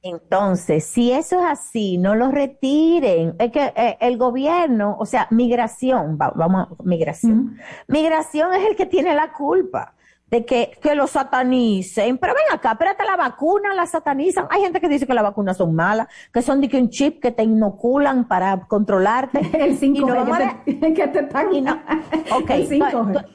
[0.00, 3.34] Entonces, si eso es así, no lo retiren.
[3.38, 7.58] Es que eh, el gobierno, o sea, migración, vamos, migración.
[7.86, 9.94] Migración es el que tiene la culpa
[10.30, 12.18] de que, que lo satanicen.
[12.18, 14.46] Pero ven acá, espérate, la vacuna la satanizan.
[14.50, 17.20] Hay gente que dice que las vacunas son malas, que son de que un chip
[17.20, 19.38] que te inoculan para controlarte.
[19.58, 20.64] El 5G
[20.94, 21.46] que, te, están...
[22.32, 23.26] ok, el 5G.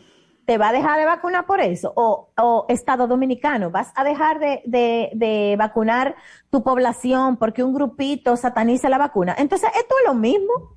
[0.45, 1.93] ¿Te va a dejar de vacunar por eso?
[1.95, 6.15] O, Estado Dominicano, ¿vas a dejar de, vacunar
[6.49, 9.35] tu población porque un grupito sataniza la vacuna?
[9.37, 10.75] Entonces, esto es lo mismo.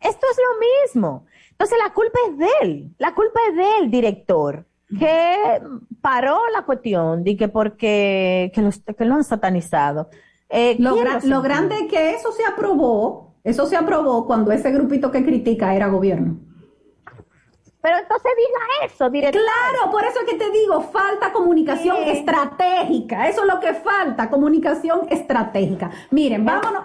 [0.00, 1.26] Esto es lo mismo.
[1.52, 2.94] Entonces, la culpa es de él.
[2.98, 4.66] La culpa es del director
[4.98, 5.60] que
[6.00, 10.08] paró la cuestión de que porque que, lo han satanizado.
[10.48, 15.10] Eh, lo, lo grande es que eso se aprobó, eso se aprobó cuando ese grupito
[15.10, 16.38] que critica era gobierno.
[17.82, 19.52] Pero entonces diga eso directamente.
[19.52, 23.26] Claro, por eso es que te digo, falta comunicación estratégica.
[23.28, 25.90] Eso es lo que falta, comunicación estratégica.
[26.10, 26.84] Miren, vámonos,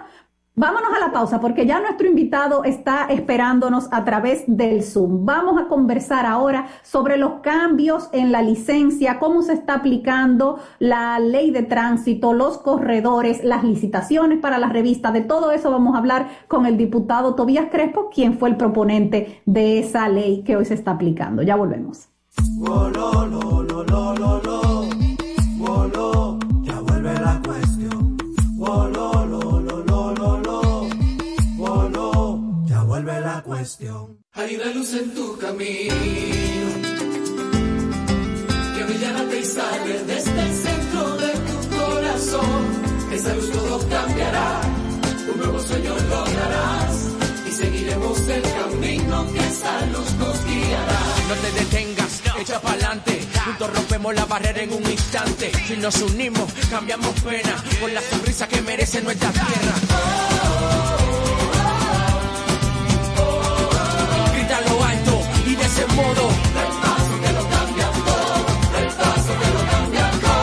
[0.58, 5.26] Vámonos a la pausa porque ya nuestro invitado está esperándonos a través del Zoom.
[5.26, 11.18] Vamos a conversar ahora sobre los cambios en la licencia, cómo se está aplicando la
[11.18, 15.12] ley de tránsito, los corredores, las licitaciones para la revista.
[15.12, 19.42] De todo eso vamos a hablar con el diputado Tobías Crespo, quien fue el proponente
[19.44, 21.42] de esa ley que hoy se está aplicando.
[21.42, 22.08] Ya volvemos.
[34.34, 35.94] Hay una luz en tu camino
[38.76, 43.12] que brillará y sale desde el centro de tu corazón.
[43.12, 44.60] Esa luz todo cambiará,
[45.32, 47.08] un nuevo sueño lograrás
[47.48, 51.00] y seguiremos el camino que esa luz nos guiará.
[51.28, 53.20] No te detengas, echa pa'lante.
[53.46, 55.50] Juntos rompemos la barrera en un instante.
[55.66, 60.25] Si nos unimos, cambiamos pena con la sonrisa que merece nuestra tierra.
[65.96, 66.28] Modo.
[66.82, 68.46] paso que lo cambia todo.
[68.78, 70.36] El paso que lo cambia todo.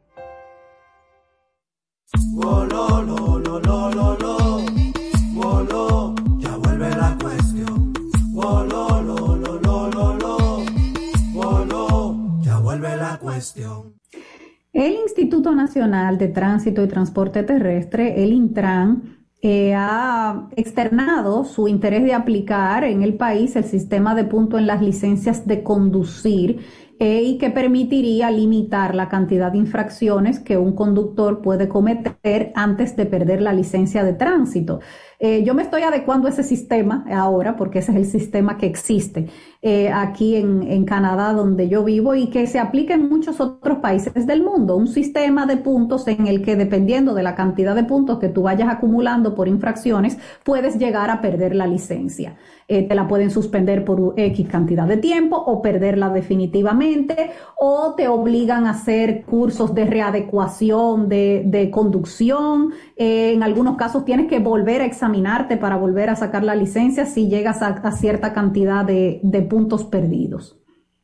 [14.72, 22.02] El Instituto Nacional de Tránsito y Transporte Terrestre, el Intran, eh, ha externado su interés
[22.02, 26.64] de aplicar en el país el sistema de punto en las licencias de conducir
[26.98, 32.96] eh, y que permitiría limitar la cantidad de infracciones que un conductor puede cometer antes
[32.96, 34.80] de perder la licencia de tránsito.
[35.18, 38.64] Eh, yo me estoy adecuando a ese sistema ahora, porque ese es el sistema que
[38.64, 39.28] existe
[39.66, 44.27] eh, aquí en, Canadá, donde yo vivo, y que se aplica en muchos otros países
[44.27, 44.77] del mundo.
[44.77, 48.42] Un sistema de puntos en el que, dependiendo de la cantidad de puntos que tú
[48.42, 52.37] vayas acumulando por infracciones, puedes llegar a perder la licencia.
[52.66, 58.09] Eh, te la pueden suspender por X cantidad de tiempo o perderla definitivamente, o te
[58.09, 62.72] obligan a hacer cursos de readecuación de, conducción.
[62.96, 67.05] en algunos casos tienes que volver a examinar examinarte para volver a sacar la licencia
[67.05, 70.59] si llegas a, cierta cantidad de, puntos perdidos.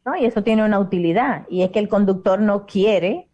[0.04, 3.28] No, y eso tiene una utilidad, y es que el conductor no quiere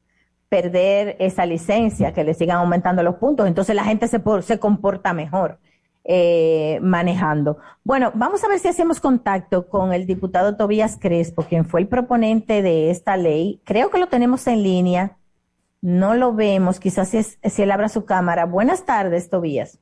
[0.49, 5.13] perder esa licencia, que le sigan aumentando los puntos, entonces la gente se, se comporta
[5.13, 5.59] mejor.
[6.09, 7.59] Eh, manejando.
[7.83, 11.89] Bueno, vamos a ver si hacemos contacto con el diputado Tobías Crespo, quien fue el
[11.89, 13.61] proponente de esta ley.
[13.65, 15.17] Creo que lo tenemos en línea.
[15.83, 18.47] No lo vemos, quizás si, si él abra su cámara.
[18.47, 19.81] Buenas tardes, Tobías.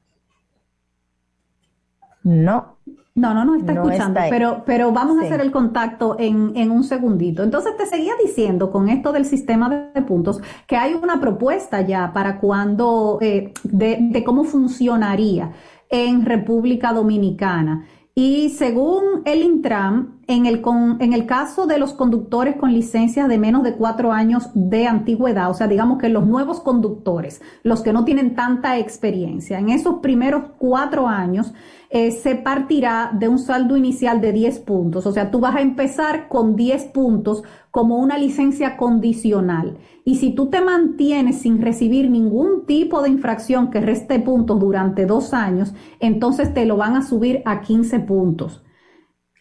[2.22, 2.78] No.
[3.14, 6.82] No, no nos está escuchando, pero, pero vamos a hacer el contacto en, en, un
[6.82, 7.44] segundito.
[7.44, 12.12] Entonces te seguía diciendo con esto del sistema de, puntos que hay una propuesta ya
[12.12, 15.52] para cuando, eh, de, de cómo funcionaría
[15.90, 17.86] en República Dominicana.
[18.16, 20.62] Y según el Intram, en el,
[21.00, 25.50] en el caso de los conductores con licencias de menos de cuatro años de antigüedad,
[25.50, 29.96] o sea, digamos que los nuevos conductores, los que no tienen tanta experiencia, en esos
[29.96, 31.54] primeros cuatro años
[31.94, 35.06] eh, se partirá de un saldo inicial de 10 puntos.
[35.06, 39.78] O sea, tú vas a empezar con 10 puntos como una licencia condicional.
[40.04, 45.06] Y si tú te mantienes sin recibir ningún tipo de infracción que reste puntos durante
[45.06, 48.63] dos años, entonces te lo van a subir a 15 puntos.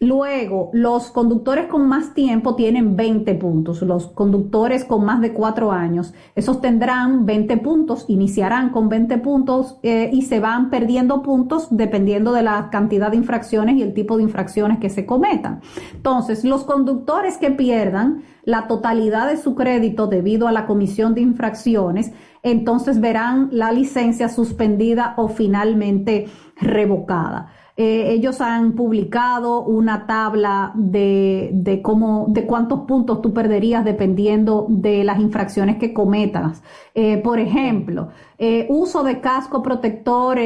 [0.04, 3.82] Luego, los conductores con más tiempo tienen 20 puntos.
[3.82, 9.78] Los conductores con más de cuatro años, esos tendrán 20 puntos, iniciarán con 20 puntos
[9.82, 14.18] eh, y se van perdiendo puntos dependiendo de la cantidad de infracciones y el tipo
[14.18, 15.62] de infracciones que se cometan.
[15.94, 21.22] Entonces, los conductores que pierdan la totalidad de su crédito debido a la comisión de
[21.22, 22.12] infracciones,
[22.42, 27.48] entonces verán la licencia suspendida o finalmente revocada.
[27.76, 34.68] Eh, ellos han publicado una tabla de, de, cómo, de cuántos puntos tú perderías dependiendo
[34.70, 36.62] de las infracciones que cometas.
[36.94, 40.38] Eh, por ejemplo, eh, uso de casco protector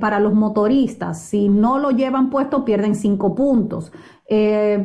[0.00, 1.20] para los motoristas.
[1.22, 3.92] Si no lo llevan puesto, pierden cinco puntos.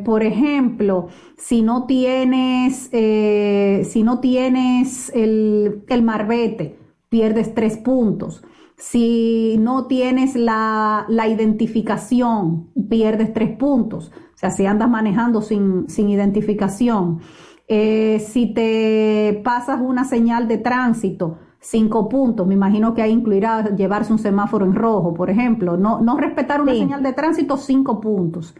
[0.06, 1.08] por ejemplo,
[1.38, 6.78] si no tienes, si no tienes el, el marbete,
[7.10, 8.44] pierdes tres puntos.
[8.82, 14.12] Si no tienes la, identificación, pierdes tres puntos.
[14.34, 17.20] O sea, si andas manejando sin, identificación.
[17.67, 22.48] Eh, si te pasas una señal de tránsito, cinco puntos.
[22.48, 25.78] Me imagino que ahí incluirá llevarse un semáforo en rojo, por ejemplo.
[25.78, 28.56] No, no respetar una señal de tránsito, cinco puntos.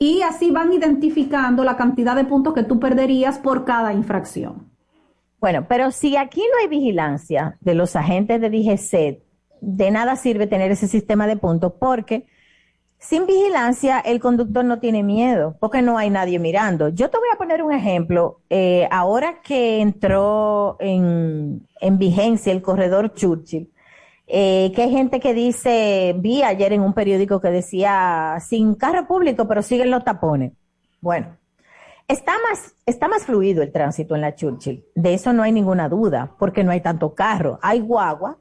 [0.00, 4.68] Y así van identificando la cantidad de puntos que tú perderías por cada infracción.
[5.40, 9.29] Bueno, pero si aquí no hay vigilancia de los agentes de DGCET,
[9.60, 12.26] de nada sirve tener ese sistema de puntos porque
[13.00, 16.90] sin vigilancia el conductor no tiene miedo porque no hay nadie mirando.
[16.90, 18.40] Yo te voy a poner un ejemplo.
[18.50, 23.72] Eh, ahora que entró en, vigencia el corredor Churchill,
[24.26, 29.06] eh, que hay gente que dice, vi ayer en un periódico que decía, sin carro
[29.06, 30.52] público, pero siguen los tapones.
[31.00, 31.36] Bueno,
[32.06, 34.84] está más, está más fluido el tránsito en la Churchill.
[34.94, 37.58] De eso no hay ninguna duda, porque no hay tanto carro.
[37.62, 38.39] Hay guagua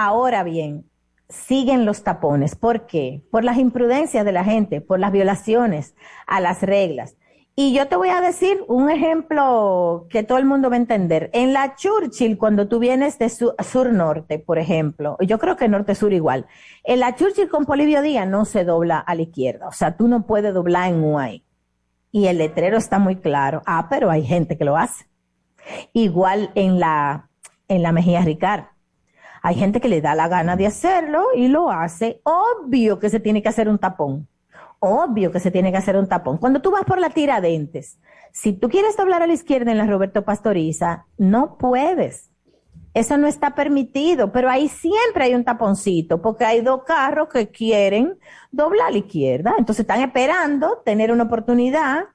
[0.00, 0.88] Ahora bien,
[1.28, 2.54] siguen los tapones.
[2.54, 3.24] ¿Por qué?
[3.32, 5.96] Por las imprudencias de la gente, por las violaciones
[6.28, 7.16] a las reglas.
[7.56, 11.30] Y yo te voy a decir un ejemplo que todo el mundo va a entender.
[11.32, 16.46] En la Churchill, cuando tú vienes de sur-norte, por ejemplo, yo creo que norte-sur igual,
[16.84, 19.66] en la Churchill con Polivio Díaz no se dobla a la izquierda.
[19.66, 21.44] O sea, tú no puedes doblar en Uay.
[22.12, 23.62] Y el letrero está muy claro.
[23.66, 25.06] Ah, pero hay gente que lo hace.
[25.92, 27.30] Igual en la,
[27.66, 28.77] en la Mejía Ricard.
[29.42, 32.20] Hay gente que le da la gana de hacerlo y lo hace.
[32.24, 34.28] Obvio que se tiene que hacer un tapón.
[34.80, 36.38] obvio que se tiene que hacer un tapón.
[36.38, 37.98] Cuando tú vas por la tiradentes,
[38.32, 42.30] si tú quieres doblar a la izquierda en la Roberto Pastoriza, no puedes.
[42.94, 47.48] Eso no está permitido, pero ahí siempre hay un taponcito, porque hay dos carros que
[47.50, 48.18] quieren
[48.50, 49.54] doblar a la izquierda.
[49.58, 52.06] Entonces están esperando tener una oportunidad,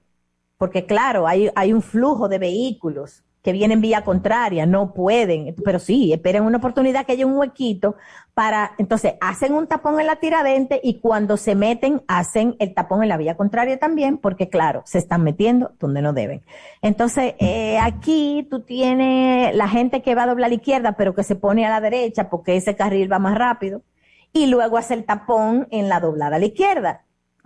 [0.57, 5.77] porque claro, hay, hay un flujo de vehículos que vienen vía contraria, no pueden, pero
[5.77, 7.97] sí, esperen una oportunidad que haya un huequito
[8.33, 13.03] para, entonces hacen un tapón en la tiradente y cuando se meten hacen el tapón
[13.03, 16.41] en la vía contraria también, porque claro, se están metiendo donde no deben.
[16.81, 21.13] Entonces, eh, aquí tú tienes la gente que va a doblar a la izquierda, pero
[21.13, 23.81] que se pone a la derecha porque ese carril va más rápido,
[24.31, 27.03] y luego hace el tapón en la doblada a la izquierda.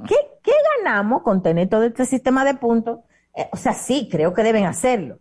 [0.08, 3.00] ¿Qué, qué ganamos con tener todo este sistema de puntos?
[3.36, 5.18] Eh, o sea, sí, creo que deben hacerlo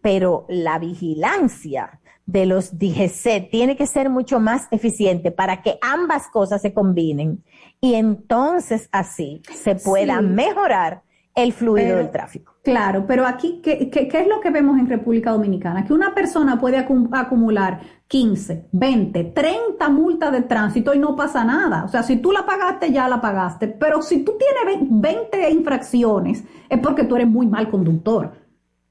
[0.00, 6.28] pero la vigilancia de los DGC tiene que ser mucho más eficiente para que ambas
[6.28, 7.42] cosas se combinen
[7.80, 11.02] y entonces así se pueda mejorar
[11.34, 12.54] el fluido del tráfico.
[12.62, 15.84] Claro, pero aquí, ¿qué, ¿qué, es lo que vemos en República Dominicana?
[15.84, 21.84] Que una persona puede acumular 15, 20, 30 multas de tránsito y no pasa nada.
[21.84, 23.68] O sea, si tú la pagaste, ya la pagaste.
[23.68, 28.32] Pero si tú tienes 20 infracciones, es porque tú eres muy mal conductor.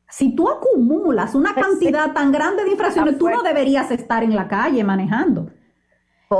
[0.09, 4.35] Si tú acumulas una pues cantidad tan grande de infracciones, tú no deberías estar en
[4.35, 5.51] la calle manejando.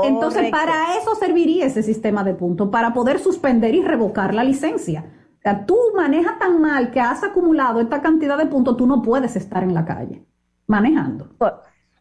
[0.04, 5.04] Entonces, para eso serviría ese sistema de puntos, para poder suspender y revocar la licencia.
[5.38, 9.02] O sea, tú manejas tan mal que has acumulado esta cantidad de puntos, tú no
[9.02, 10.24] puedes estar en la calle
[10.66, 11.30] manejando.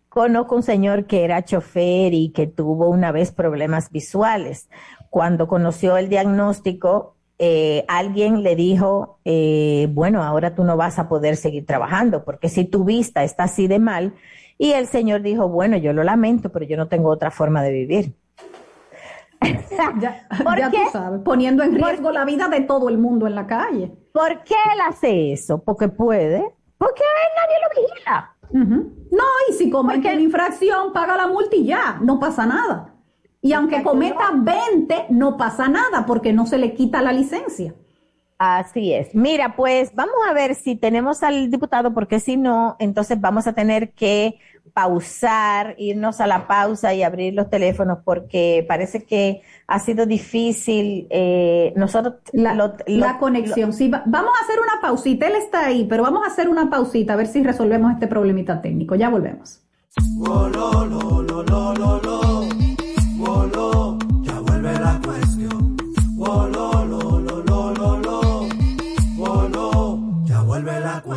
[0.10, 4.70] Conozco un señor que era chofer y que tuvo una vez problemas visuales.
[5.10, 11.08] Cuando conoció el diagnóstico, eh, alguien le dijo, eh, bueno, ahora tú no vas a
[11.08, 14.14] poder seguir trabajando porque si tu vista está así de mal,
[14.58, 17.72] y el Señor dijo, bueno, yo lo lamento, pero yo no tengo otra forma de
[17.72, 18.16] vivir.
[20.02, 20.28] ya,
[20.72, 23.92] tú sabes, poniendo en riesgo la vida de todo el mundo en la calle.
[24.12, 25.62] ¿Por qué él hace eso?
[25.64, 26.44] Porque puede,
[26.80, 27.04] porque
[27.36, 28.34] nadie lo vigila.
[29.12, 32.97] No, y si comete una infracción, paga la multa y ya, no pasa nada.
[33.42, 37.74] Y aunque cometa 20, no pasa nada porque no se le quita la licencia.
[38.40, 39.16] Así es.
[39.16, 43.54] Mira, pues vamos a ver si tenemos al diputado, porque si no, entonces vamos a
[43.54, 44.36] tener que
[44.74, 51.08] pausar, irnos a la pausa y abrir los teléfonos, porque parece que ha sido difícil.
[51.10, 53.74] Eh, nosotros la, conexión.
[53.74, 55.28] sí, vamos a hacer una pausita.
[55.28, 58.62] Él está ahí, pero vamos a hacer una pausita a ver si resolvemos este problemita
[58.62, 58.94] técnico.
[58.94, 59.64] Ya volvemos.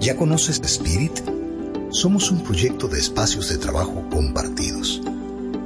[0.00, 1.12] ¿Ya conoces Spirit?
[1.90, 5.02] Somos un proyecto de espacios de trabajo compartidos.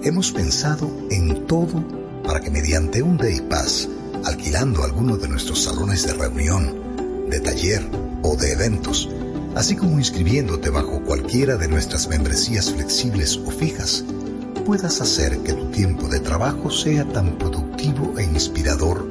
[0.02, 1.84] Hemos pensado en todo
[2.24, 3.88] para que mediante un Day Pass,
[4.24, 7.88] alquilando alguno de nuestros salones de reunión, de taller
[8.22, 9.08] o de eventos,
[9.54, 14.04] así como inscribiéndote bajo cualquiera de nuestras membresías flexibles o fijas,
[14.66, 19.08] puedas hacer que tu tiempo de trabajo sea tan productivo e inspirador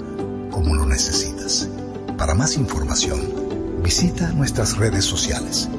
[0.51, 1.69] como lo necesitas.
[2.17, 3.43] Para más información,
[3.84, 5.70] Visita nuestras redes sociales,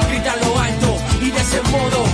[0.10, 2.06] Grita lo alto y de ese modo.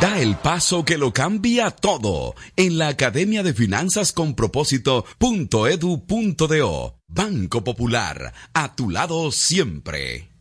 [0.00, 6.98] Da el paso que lo cambia todo en la Academia de Finanzas con Propósito.edu.do.
[7.06, 10.33] Banco Popular, a tu lado siempre.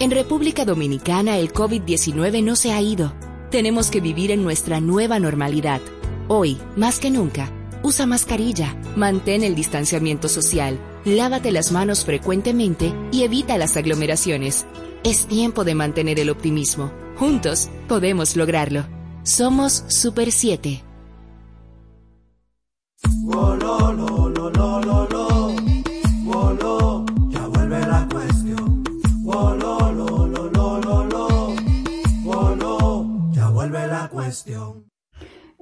[0.00, 3.12] En República Dominicana el COVID-19 no se ha ido.
[3.50, 5.82] Tenemos que vivir en nuestra nueva normalidad.
[6.26, 7.50] Hoy, más que nunca,
[7.82, 14.64] usa mascarilla, mantén el distanciamiento social, lávate las manos frecuentemente y evita las aglomeraciones.
[15.04, 16.90] Es tiempo de mantener el optimismo.
[17.18, 18.86] Juntos podemos lograrlo.
[19.22, 20.82] Somos Super 7.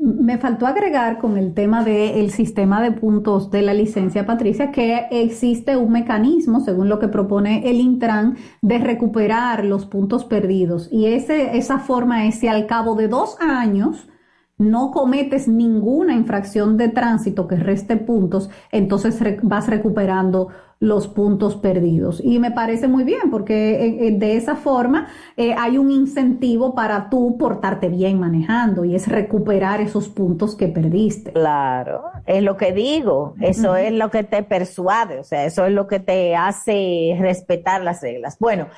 [0.01, 5.07] Me faltó agregar con el tema del sistema de puntos de la licencia, Patricia, que
[5.11, 10.89] existe un mecanismo, según lo que propone el Intran, de recuperar los puntos perdidos.
[10.93, 14.09] Y ese, esa forma es si al cabo de dos años
[14.57, 20.49] no cometes ninguna infracción de tránsito que reste puntos, entonces vas recuperando
[20.81, 22.21] los puntos perdidos.
[22.23, 26.73] Y me parece muy bien porque eh, eh, de esa forma eh, hay un incentivo
[26.75, 31.33] para tú portarte bien manejando y es recuperar esos puntos que perdiste.
[31.33, 35.73] Claro, es lo que digo, eso es lo que te persuade, o sea, eso es
[35.73, 38.37] lo que te hace respetar las reglas.
[38.39, 38.69] Bueno,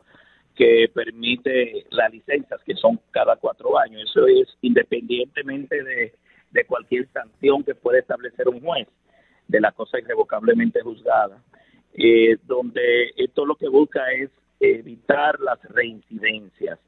[0.54, 4.02] que permite las licencias, que son cada cuatro años.
[4.10, 6.12] Eso es independientemente de,
[6.50, 8.88] de cualquier sanción que pueda establecer un juez
[9.48, 11.42] de la cosa irrevocablemente juzgada,
[11.94, 14.30] eh, donde esto lo que busca es
[14.60, 16.78] evitar las reincidencias.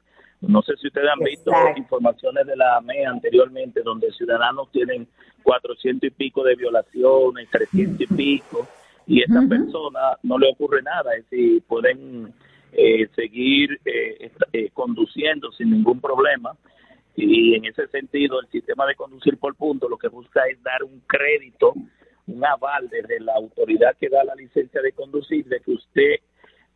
[0.41, 1.79] No sé si ustedes han visto Exacto.
[1.79, 5.07] informaciones de la AME anteriormente, donde ciudadanos tienen
[5.43, 8.67] 400 y pico de violaciones, 300 y pico,
[9.07, 12.33] y a estas personas no le ocurre nada, es decir, pueden
[12.77, 16.51] eh, seguir eh, eh, conduciendo sin ningún problema.
[17.15, 20.83] Y en ese sentido, el sistema de conducir por punto lo que busca es dar
[20.83, 21.73] un crédito,
[22.27, 26.15] un aval desde la autoridad que da la licencia de conducir, de que usted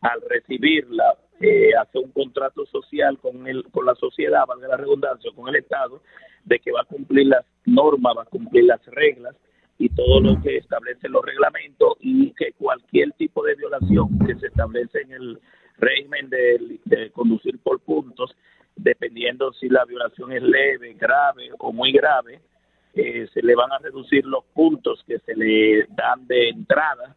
[0.00, 5.30] al recibirla eh, hace un contrato social con el con la sociedad, valga la redundancia,
[5.34, 6.00] con el Estado,
[6.44, 9.36] de que va a cumplir las normas, va a cumplir las reglas
[9.78, 14.46] y todo lo que establecen los reglamentos y que cualquier tipo de violación que se
[14.46, 15.40] establece en el
[15.80, 18.34] régimen de, conducir por puntos,
[18.76, 22.40] dependiendo si la violación es leve, grave o muy grave,
[22.94, 27.14] eh, se le van a reducir los puntos que se le dan de entrada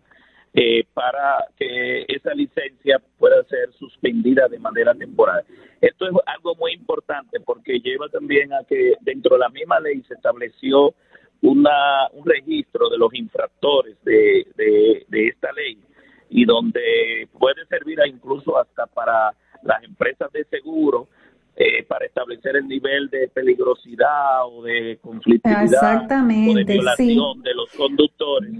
[0.53, 5.43] eh, para que esa licencia pueda ser suspendida de manera temporal.
[5.82, 10.01] Esto es algo muy importante porque lleva también a que dentro de la misma ley
[10.07, 10.93] se estableció
[11.41, 15.78] una, un registro de los infractores de, de esta ley
[16.34, 21.07] y donde puede servir incluso hasta para las empresas de seguro
[21.55, 26.73] eh, para establecer el nivel de peligrosidad o de conflictividad o de sí.
[26.73, 28.51] violación de los conductores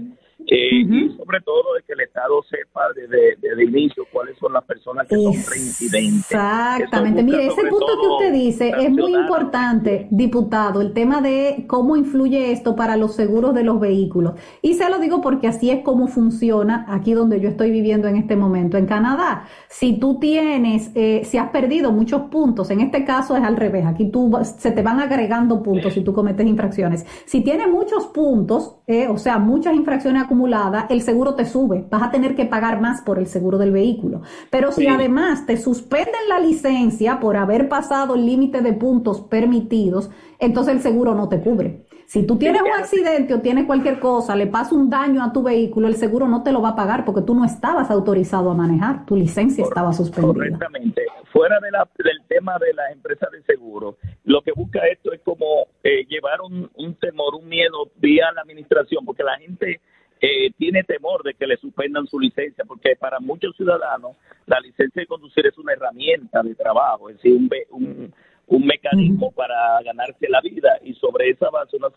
[0.46, 4.52] eh, y sobre todo de que el Estado sepa desde, desde el inicio cuáles son
[4.52, 6.30] las personas que son reincidentes.
[6.30, 7.22] Exactamente.
[7.22, 12.52] Mire, ese punto que usted dice es muy importante, diputado, el tema de cómo influye
[12.52, 14.34] esto para los seguros de los vehículos.
[14.60, 18.16] Y se lo digo porque así es como funciona aquí donde yo estoy viviendo en
[18.16, 18.76] este momento.
[18.76, 23.42] En Canadá, si tú tienes, eh, si has perdido muchos puntos, en este caso es
[23.42, 27.06] al revés, aquí tú se te van agregando puntos si tú cometes infracciones.
[27.24, 32.02] Si tienes muchos puntos, eh, o sea, muchas infracciones acumuladas, el seguro te sube, vas
[32.02, 34.22] a tener que pagar más por el seguro del vehículo.
[34.50, 34.88] Pero si Sí.
[34.88, 40.80] además te suspenden la licencia por haber pasado el límite de puntos permitidos, entonces el
[40.80, 41.84] seguro no te cubre.
[42.06, 45.42] Si tú tienes un accidente o tienes cualquier cosa, le pasa un daño a tu
[45.42, 48.54] vehículo, el seguro no te lo va a pagar porque tú no estabas autorizado a
[48.54, 50.34] manejar, tu licencia estaba suspendida.
[50.34, 51.02] Correctamente.
[51.32, 55.20] Fuera de la- del tema de las empresas de seguro, lo que busca esto es
[55.22, 55.46] como
[55.82, 59.80] eh, llevar un, un temor, un miedo vía la administración, porque la gente
[60.26, 64.12] eh, tiene temor de que le suspendan su licencia, porque para muchos ciudadanos
[64.46, 68.14] la licencia de conducir es una herramienta de trabajo, es decir, un, un,
[68.46, 71.88] un mecanismo para ganarse la vida y sobre esa base una,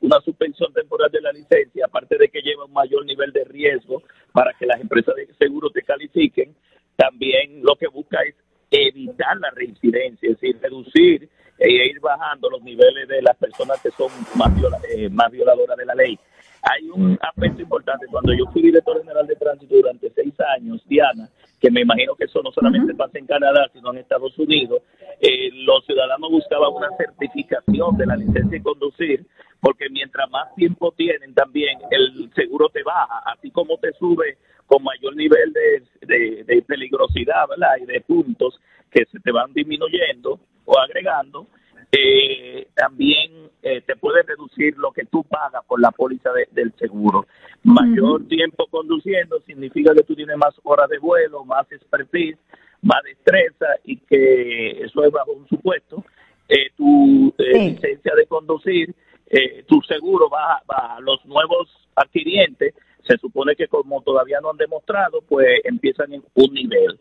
[0.00, 4.02] una suspensión temporal de la licencia, aparte de que lleva un mayor nivel de riesgo
[4.32, 6.54] para que las empresas de seguro te califiquen,
[6.96, 8.34] también lo que busca es
[8.70, 13.90] evitar la reincidencia, es decir, reducir e ir bajando los niveles de las personas que
[13.90, 16.18] son más, viola- eh, más violadoras de la ley.
[16.62, 18.06] Hay un aspecto importante.
[18.10, 21.28] Cuando yo fui director general de tránsito durante seis años, Diana,
[21.60, 24.82] que me imagino que eso no solamente pasa en Canadá, sino en Estados Unidos,
[25.20, 29.26] eh, los ciudadanos buscaban una certificación de la licencia de conducir,
[29.60, 34.82] porque mientras más tiempo tienen también, el seguro te baja, así como te sube con
[34.82, 37.76] mayor nivel de, de- de peligrosidad ¿verdad?
[37.82, 38.58] y de puntos
[38.90, 41.46] que se te van disminuyendo o agregando,
[41.92, 46.72] eh, también eh, te puede reducir lo que tú pagas por la póliza de- del
[46.78, 47.26] seguro.
[47.62, 52.38] Mayor tiempo conduciendo significa que tú tienes más horas de vuelo, más expertise,
[52.82, 56.04] más destreza y que eso es bajo un supuesto.
[56.48, 57.70] Eh, tu eh, Sí.
[57.72, 58.94] licencia de conducir,
[59.28, 61.00] eh, tu seguro baja, baja.
[61.00, 62.74] Los nuevos adquirientes
[63.06, 66.98] se supone que como todavía no han demostrado, pues empiezan en un nivel.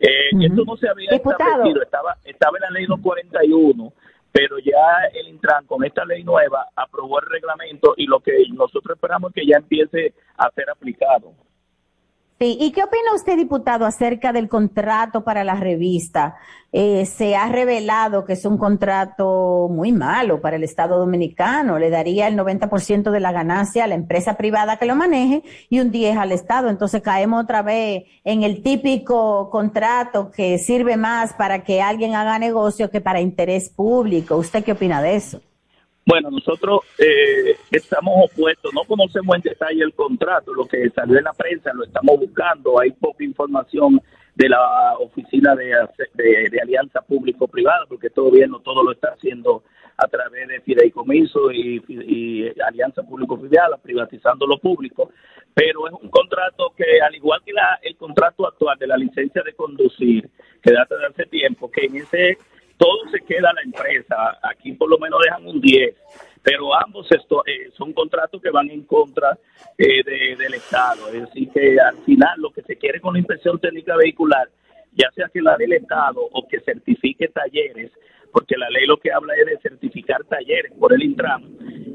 [0.00, 1.42] Eh, Esto no se había Diputado.
[1.50, 3.92] establecido, estaba, estaba en la ley 241,
[4.32, 8.96] pero ya el Intran con esta ley nueva aprobó el reglamento y lo que nosotros
[8.96, 11.34] esperamos es que ya empiece a ser aplicado.
[12.42, 16.34] Sí, ¿y qué opina usted, diputado, acerca del contrato para la revista?
[16.72, 21.78] Eh, se ha revelado que es un contrato muy malo para el Estado dominicano.
[21.78, 25.78] Le daría el 90% de la ganancia a la empresa privada que lo maneje y
[25.78, 26.68] un 10% al Estado.
[26.68, 32.40] Entonces caemos otra vez en el típico contrato que sirve más para que alguien haga
[32.40, 34.36] negocio que para interés público.
[34.36, 35.40] ¿Usted qué opina de eso?
[36.04, 41.24] Bueno, nosotros eh, estamos opuestos, no conocemos en detalle el contrato, lo que salió en
[41.24, 44.00] la prensa lo estamos buscando, hay poca información
[44.34, 45.72] de la oficina de,
[46.60, 49.62] alianza público-privada, porque todo gobierno todo lo está haciendo
[49.96, 55.10] a través de fideicomiso y, y alianza público-privada, privatizando lo público,
[55.54, 59.42] pero es un contrato que, al igual que la- el contrato actual de la licencia
[59.44, 60.28] de conducir,
[60.62, 62.38] que data de hace tiempo, que en ese
[62.82, 64.16] todo se queda a la empresa.
[64.42, 65.94] Aquí por lo menos dejan un 10,
[66.42, 69.38] pero ambos esto, eh, son contratos que van en contra
[69.78, 71.08] eh, de- del Estado.
[71.12, 74.48] Es decir, que al final lo que se quiere con la inspección técnica vehicular,
[74.94, 77.90] ya sea que la del Estado o que certifique talleres,
[78.32, 81.42] porque la ley lo que habla es de certificar talleres por el Intran,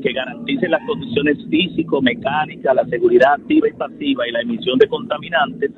[0.01, 5.71] que garanticen las condiciones físico-mecánicas, la seguridad activa y pasiva y la emisión de contaminantes,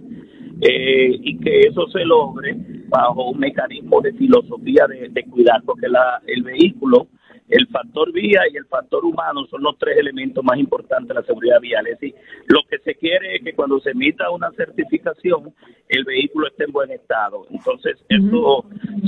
[0.61, 2.55] eh, y que eso se logre
[2.87, 7.07] bajo un mecanismo de filosofía de, de cuidar, porque la, el vehículo,
[7.49, 11.23] el factor vía y el factor humano son los tres elementos más importantes de la
[11.23, 11.87] seguridad vial.
[11.87, 12.15] Es decir,
[12.47, 15.53] lo que se quiere es que cuando se emita una certificación,
[15.87, 17.47] el vehículo esté en buen estado.
[17.49, 18.65] Entonces, eso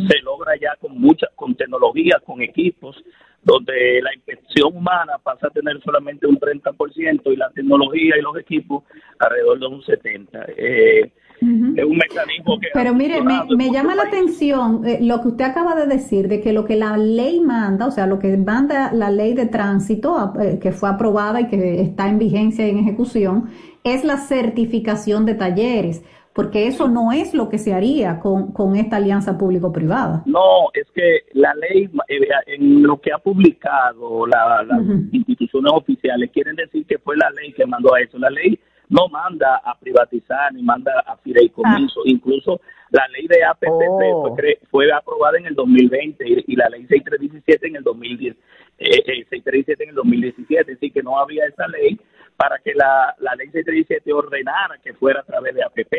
[0.07, 2.95] se logra ya con mucha, con tecnología, con equipos,
[3.43, 8.37] donde la inspección humana pasa a tener solamente un 30% y la tecnología y los
[8.37, 8.83] equipos
[9.19, 10.53] alrededor de un 70%.
[10.57, 11.11] Eh,
[11.41, 12.67] Es un mecanismo que...
[12.71, 16.53] Pero mire, me, llama la atención eh, lo que usted acaba de decir, de que
[16.53, 20.33] lo que la ley manda, o sea, lo que manda la ley de tránsito, a-
[20.39, 23.49] eh, que fue aprobada y que está en vigencia y en ejecución,
[23.83, 28.75] es la certificación de talleres, porque eso no es lo que se haría con, con
[28.75, 30.21] esta alianza público-privada.
[30.27, 34.81] No, es que la ley, eh, en lo que ha publicado la- las
[35.11, 38.19] instituciones oficiales, quieren decir que fue la ley que mandó a eso.
[38.19, 38.59] La ley
[38.91, 42.01] no manda a privatizar ni manda a fideicomiso.
[42.05, 42.59] Incluso
[42.91, 44.21] la ley de APPP Oh.
[44.21, 48.35] fue, cre- fue aprobada en el 2020 y, y la ley 6317 en el 2010,
[48.79, 50.61] eh, eh, 6317 en el 2017.
[50.73, 51.99] Es decir, que no había esa ley
[52.35, 55.93] para que la, la ley 637 ordenara que fuera a través de APP.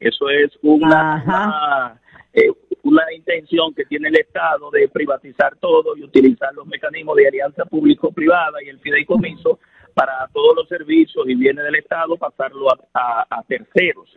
[0.00, 2.00] Eso es una, una,
[2.32, 2.50] eh,
[2.84, 7.66] una intención que tiene el Estado de privatizar todo y utilizar los mecanismos de alianza
[7.66, 9.58] público-privada y el fideicomiso
[9.94, 14.08] para todos los servicios y bienes del Estado pasarlo a, terceros.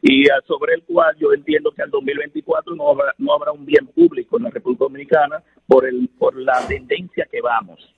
[0.00, 3.66] Y ah, sobre el cual yo entiendo que al 2024 no habrá, no habrá un
[3.66, 7.94] bien público en la República Dominicana por, el, por la tendencia que vamos.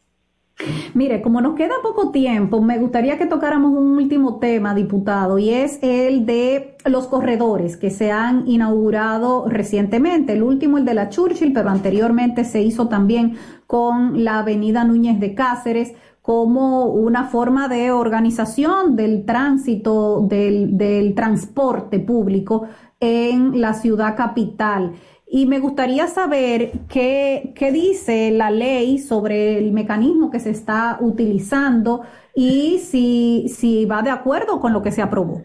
[0.94, 5.50] Mire, como nos queda poco tiempo, me gustaría que tocáramos un último tema, diputado, y
[5.50, 10.34] es el de los corredores que se han inaugurado recientemente.
[10.34, 15.20] El último, el de la Churchill, pero anteriormente se hizo también con la avenida Núñez
[15.20, 15.94] de Cáceres
[16.30, 22.68] como una forma de organización del tránsito, del, transporte público
[23.00, 24.92] en la ciudad capital.
[25.26, 30.98] Y me gustaría saber qué, qué dice la ley sobre el mecanismo que se está
[31.00, 32.02] utilizando
[32.32, 35.42] y si, si va de acuerdo con lo que se aprobó.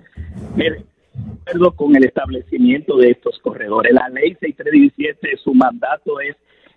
[0.56, 3.92] Mire, de acuerdo con el establecimiento de estos corredores.
[3.92, 6.36] La ley 6317, su mandato es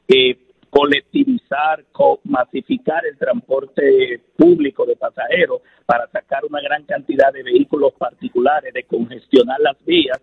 [0.08, 7.42] eh, colectivizar, co- masificar el transporte público de pasajeros para sacar una gran cantidad de
[7.42, 10.20] vehículos particulares, de congestionar las vías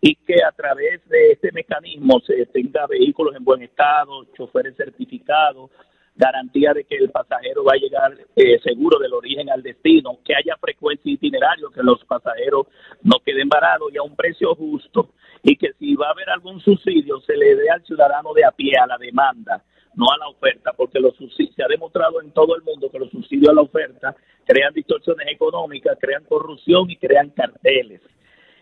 [0.00, 5.70] y que a través de este mecanismo se tenga vehículos en buen estado, choferes certificados,
[6.14, 10.34] garantía de que el pasajero va a llegar eh, seguro del origen al destino, que
[10.34, 12.66] haya frecuencia itinerario, que los pasajeros
[13.02, 15.10] no queden varados y a un precio justo
[15.42, 18.50] y que si va a haber algún subsidio se le dé al ciudadano de a
[18.50, 19.62] pie a la demanda,
[19.98, 23.00] no a la oferta, porque los subsidios, se ha demostrado en todo el mundo que
[23.00, 24.14] los subsidios a la oferta
[24.46, 28.00] crean distorsiones económicas, crean corrupción y crean carteles.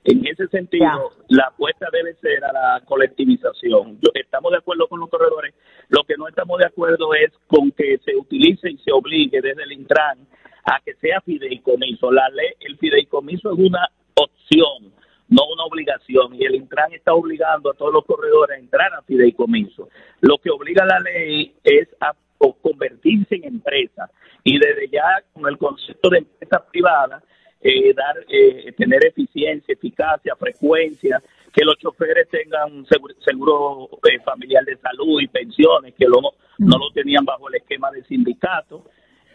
[0.05, 3.99] En ese sentido, la apuesta debe ser a la colectivización.
[4.01, 5.53] Yo- estamos de acuerdo con los corredores.
[5.89, 9.65] Lo que no estamos de acuerdo es con que se utilice y se obligue desde
[9.65, 10.27] el Intran
[10.65, 12.11] a que sea fideicomiso.
[12.13, 14.93] La ley, el fideicomiso es una opción,
[15.29, 16.35] no una obligación.
[16.35, 19.89] Y el Intran está obligando a todos los corredores a entrar a fideicomiso.
[20.21, 22.13] Lo que obliga la ley es a
[22.61, 24.11] convertirse en empresa.
[24.45, 27.23] Y desde ya, con el concepto de empresa privada,
[27.61, 31.21] eh, dar, eh, tener eficiencia, eficacia, frecuencia,
[31.53, 36.79] que los choferes tengan seguro, seguro, eh, familiar de salud y pensiones, que lo, no
[36.79, 38.85] lo tenían bajo el esquema de sindicato.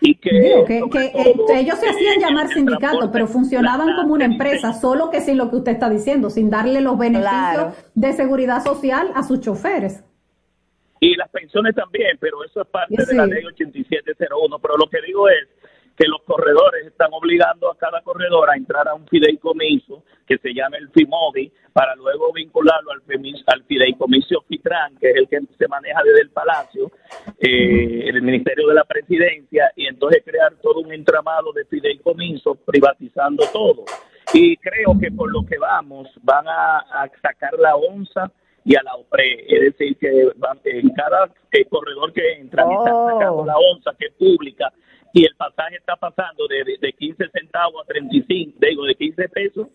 [0.04, 4.26] Y que, Digo, que, eh, todo, ellos se hacían llamar sindicato, pero funcionaban como una
[4.26, 7.74] empresa, solo que sin lo que usted está diciendo, sin darle los beneficios Claro.
[7.94, 10.04] de seguridad social a sus choferes.
[11.04, 13.10] y las pensiones también, pero eso es parte Sí.
[13.12, 14.60] de la ley 8701.
[14.60, 15.48] Pero lo que digo es
[15.98, 20.54] que los corredores están obligando a cada corredor a entrar a un fideicomiso que se
[20.54, 26.02] llama el FIMODI para luego vincularlo al, fideicomiso FITRAN, que es el que se maneja
[26.04, 26.92] desde el Palacio,
[27.40, 33.46] eh, el Ministerio de la Presidencia, y entonces crear todo un entramado de fideicomisos privatizando
[33.52, 33.86] todo.
[34.34, 38.32] Y creo que por lo que vamos, van a, a sacar la onza
[38.64, 42.94] y a la OPRE, es decir, que van- en cada eh, corredor que entran están
[43.08, 44.72] sacando la onza que es pública
[45.14, 49.30] y el pasaje está pasando de, de, de 15 centavos a 35, digo, de 15
[49.30, 49.68] pesos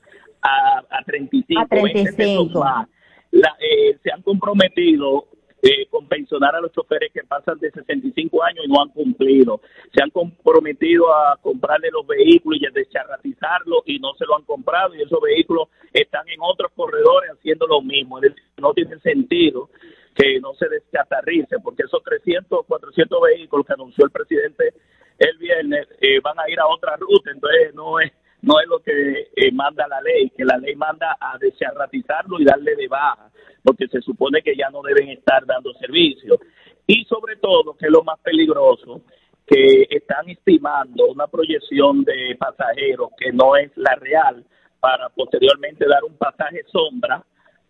[0.43, 2.61] a, a 35, A 20 pesos 35.
[2.61, 2.89] más.
[3.33, 5.27] La- eh, se han comprometido
[5.63, 9.61] eh, con pensionar a los choferes que pasan de 65 años y no han cumplido.
[9.95, 14.45] Se han comprometido a comprarle los vehículos y a descharratizarlos y no se lo han
[14.45, 18.19] comprado y esos vehículos están en otros corredores haciendo lo mismo.
[18.19, 19.71] Es decir, no tiene sentido
[20.15, 24.73] que no se deschatarrice porque esos 300 400 vehículos que anunció el presidente
[25.19, 28.13] el viernes eh, van a ir a otra ruta, entonces no es
[28.43, 32.45] no es lo que eh, manda la ley, que la ley manda a descharratizarlo y
[32.45, 33.31] darle de baja,
[33.63, 36.39] porque se supone que ya no deben estar dando servicio.
[36.87, 39.03] Y sobre todo, que es lo más peligroso,
[39.47, 44.45] que están estimando una proyección de pasajeros que no es la real
[44.79, 47.25] para posteriormente dar un pasaje sombra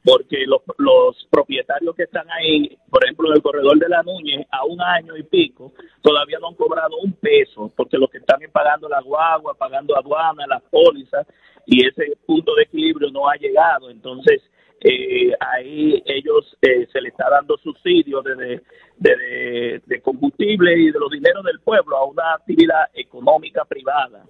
[0.06, 4.46] porque los, los propietarios que están ahí, por ejemplo, en el corredor de la Núñez,
[4.52, 8.40] a un año y pico, todavía no han cobrado un peso, porque los que están
[8.40, 11.26] es pagando la guagua, pagando aduana, las pólizas,
[11.66, 13.90] y ese punto de equilibrio no ha llegado.
[13.90, 14.40] Entonces,
[14.80, 18.62] eh, ahí ellos eh, se le está dando subsidios de, de,
[18.98, 24.24] de, de combustible y de los dineros del pueblo a una actividad económica privada.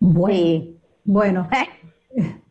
[0.00, 1.50] Bueno, bueno.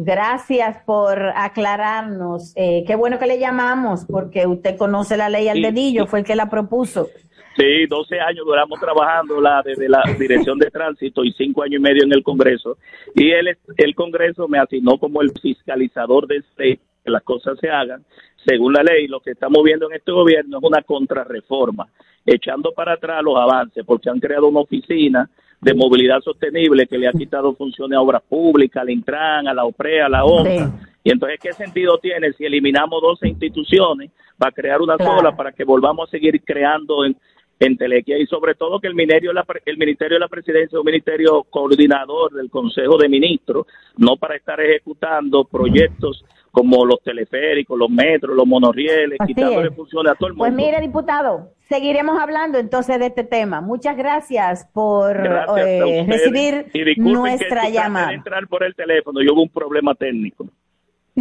[0.00, 2.52] Gracias por aclararnos.
[2.54, 6.20] Eh, qué bueno que le llamamos, porque usted conoce la ley al Sí, dedillo, fue
[6.20, 7.08] el que la propuso.
[7.56, 11.82] Sí, 12 años duramos trabajando la, desde la Dirección de Tránsito y cinco años y
[11.82, 12.78] medio en el Congreso.
[13.16, 17.68] Y el, el Congreso me asignó como el fiscalizador de este, que las cosas se
[17.68, 18.04] hagan
[18.46, 19.08] según la ley.
[19.08, 21.88] Lo que estamos viendo en este gobierno es una contrarreforma,
[22.24, 25.28] echando para atrás los avances, porque han creado una oficina
[25.60, 29.64] de movilidad sostenible que le ha quitado funciones a obras públicas, al Intran, a la
[29.64, 30.72] OPRE, a la ONCA.
[31.02, 35.64] Y entonces, ¿qué sentido tiene si eliminamos 12 instituciones para crear una sola, para que
[35.64, 37.16] volvamos a seguir creando en,
[37.58, 38.18] en Telequia?
[38.18, 39.32] Y sobre todo que el Ministerio,
[39.64, 44.36] el Ministerio de la Presidencia es un ministerio coordinador del Consejo de Ministros, no para
[44.36, 46.24] estar ejecutando proyectos
[46.58, 50.64] como los teleféricos, los metros, los monorrieles, quitándole funciones a todo el Pues mundo.
[50.66, 53.60] mire, diputado, seguiremos hablando entonces de este tema.
[53.60, 58.12] Muchas gracias por Gracias eh, recibir Y nuestra que llamada.
[58.12, 60.46] entrar por el teléfono, yo hubo un problema técnico.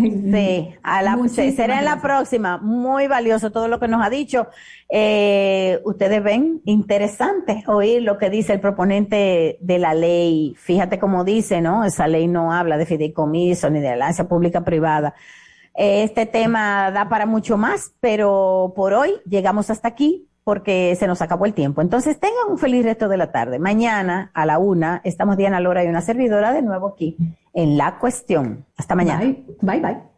[0.02, 2.58] Sí, a la, se- será en la próxima.
[2.58, 4.48] Muy valioso todo lo que nos ha dicho.
[4.90, 10.56] Eh, ustedes ven, interesante oír lo que dice el proponente de la ley.
[10.58, 11.84] Fíjate cómo dice, ¿no?
[11.84, 15.16] Esa ley no habla de fideicomiso ni de alianza pública privada.
[15.76, 21.08] Eh, Este tema da para mucho más, pero por hoy llegamos hasta aquí porque se
[21.08, 21.82] nos acabó el tiempo.
[21.82, 23.60] Entonces tengan un feliz resto de la tarde.
[23.60, 27.18] Mañana a la una estamos Diana Lora y una servidora de nuevo aquí
[27.58, 28.66] en La Cuestión.
[28.78, 29.36] Hasta mañana.
[29.62, 29.98] Bye, bye.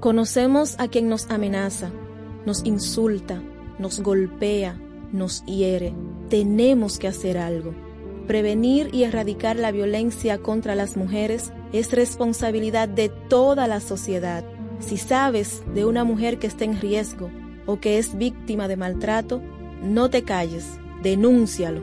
[0.00, 1.90] Conocemos a quien nos amenaza,
[2.46, 3.42] nos insulta,
[3.80, 4.80] nos golpea,
[5.12, 5.92] nos hiere.
[6.28, 7.74] Tenemos que hacer algo.
[8.28, 14.44] Prevenir y erradicar la violencia contra las mujeres es responsabilidad de toda la sociedad.
[14.78, 17.28] Si sabes de una mujer que está en riesgo
[17.66, 19.42] o que es víctima de maltrato,
[19.82, 21.82] no te calles, denúncialo.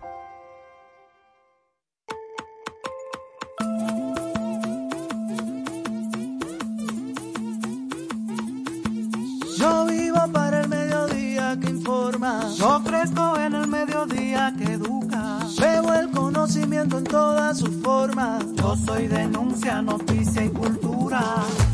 [14.49, 15.39] Que educa.
[15.59, 18.43] Veo el conocimiento en todas sus formas.
[18.55, 21.21] Yo soy denuncia, noticia y cultura.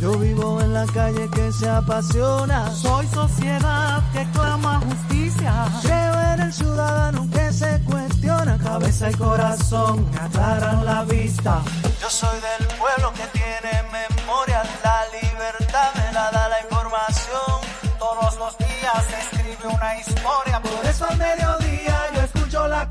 [0.02, 2.70] Yo vivo en la calle que se apasiona.
[2.72, 5.54] Soy sociedad que clama justicia.
[5.82, 8.58] Creo en el ciudadano que se cuestiona.
[8.58, 11.62] Cabeza y corazón que aclaran la vista.
[12.02, 14.62] Yo soy del pueblo que tiene memoria.
[14.84, 17.54] La libertad me la da la información.
[17.98, 20.62] Todos los días se escribe una historia.
[20.62, 21.77] Por eso al mediodía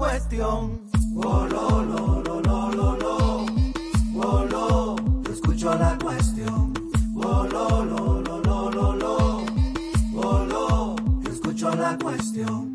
[0.06, 0.80] cuestión.
[1.16, 1.66] Oh, lo.
[4.18, 4.96] Oh,
[5.30, 6.72] escucho la cuestión.
[7.16, 7.46] Oh,
[10.46, 10.96] lo,
[11.30, 12.72] escucho la cuestión.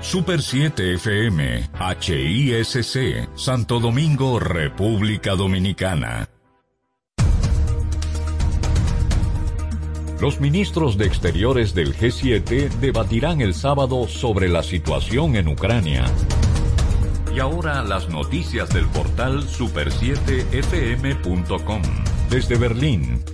[0.00, 6.28] Super 7 FM, HISC, Santo Domingo, República Dominicana.
[10.20, 16.04] Los ministros de Exteriores del G7 debatirán el sábado sobre la situación en Ucrania.
[17.34, 21.82] Y ahora las noticias del portal super7fm.com.
[22.30, 23.24] Desde Berlín,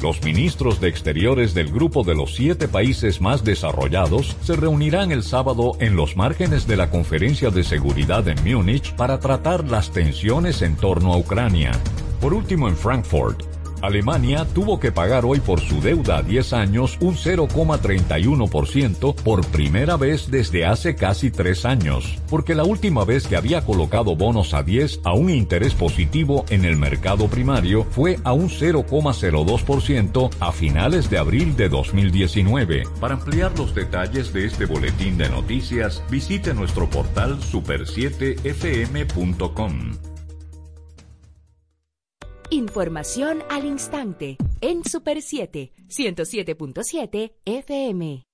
[0.00, 5.24] los ministros de Exteriores del grupo de los siete países más desarrollados se reunirán el
[5.24, 10.62] sábado en los márgenes de la Conferencia de Seguridad en Múnich para tratar las tensiones
[10.62, 11.72] en torno a Ucrania.
[12.20, 13.42] Por último, en Frankfurt,
[13.80, 19.96] Alemania tuvo que pagar hoy por su deuda a 10 años un 0,31% por primera
[19.96, 24.62] vez desde hace casi tres años, porque la última vez que había colocado bonos a
[24.62, 31.10] 10 a un interés positivo en el mercado primario fue a un 0,02% a finales
[31.10, 32.84] de abril de 2019.
[33.00, 40.07] Para ampliar los detalles de este boletín de noticias, visite nuestro portal super7fm.com.
[42.50, 48.24] Información al instante en Super 7, 107.7 FM.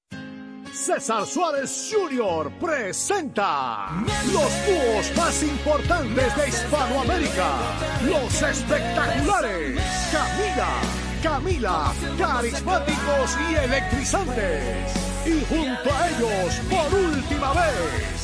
[0.73, 2.53] César Suárez Jr.
[2.61, 7.57] presenta los dúos más importantes de Hispanoamérica,
[8.07, 9.81] los espectaculares
[10.13, 10.81] Camila,
[11.21, 14.95] Camila, carismáticos y electrizantes.
[15.27, 18.24] Y junto a ellos, por última vez,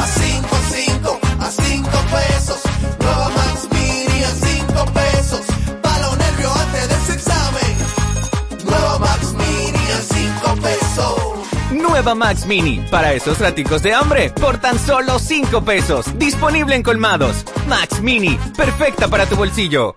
[0.07, 2.61] 5, 5, a 5 pesos.
[2.99, 5.41] Nueva Max Mini a 5 pesos.
[5.83, 7.77] Para los nervios antes de su examen.
[8.65, 11.15] Nueva Max Mini a 5 pesos.
[11.73, 16.07] Nueva Max Mini, para esos raticos de hambre, por tan solo 5 pesos.
[16.19, 17.45] Disponible en colmados.
[17.69, 19.97] Max Mini, perfecta para tu bolsillo.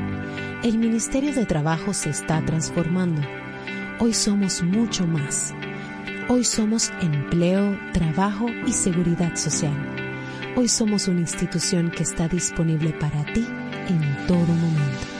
[0.63, 3.19] El Ministerio de Trabajo se está transformando.
[3.99, 5.55] Hoy somos mucho más.
[6.29, 9.73] Hoy somos empleo, trabajo y seguridad social.
[10.55, 13.43] Hoy somos una institución que está disponible para ti
[13.87, 15.10] en todo momento.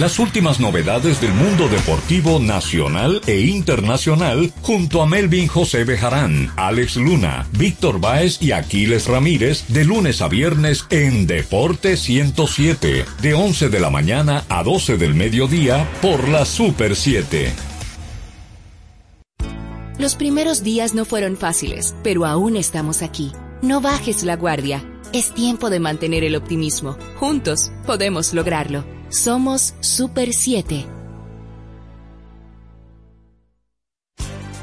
[0.00, 6.96] Las últimas novedades del mundo deportivo nacional e internacional junto a Melvin José Bejarán, Alex
[6.96, 13.68] Luna, Víctor Báez y Aquiles Ramírez de lunes a viernes en Deporte 107, de 11
[13.68, 17.52] de la mañana a 12 del mediodía por la Super 7.
[19.98, 23.32] Los primeros días no fueron fáciles, pero aún estamos aquí.
[23.60, 24.82] No bajes la guardia.
[25.12, 26.96] Es tiempo de mantener el optimismo.
[27.16, 28.99] Juntos podemos lograrlo.
[29.10, 30.86] Somos Super 7.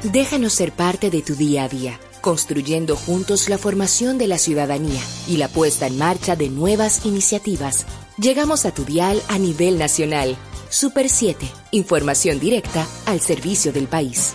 [0.04, 5.02] Déjanos ser parte de tu día a día, construyendo juntos la formación de la ciudadanía
[5.26, 7.84] y la puesta en marcha de nuevas iniciativas.
[8.16, 10.34] Llegamos a tu dial a nivel nacional.
[10.70, 11.46] Super 7.
[11.72, 14.34] Información directa al servicio del país.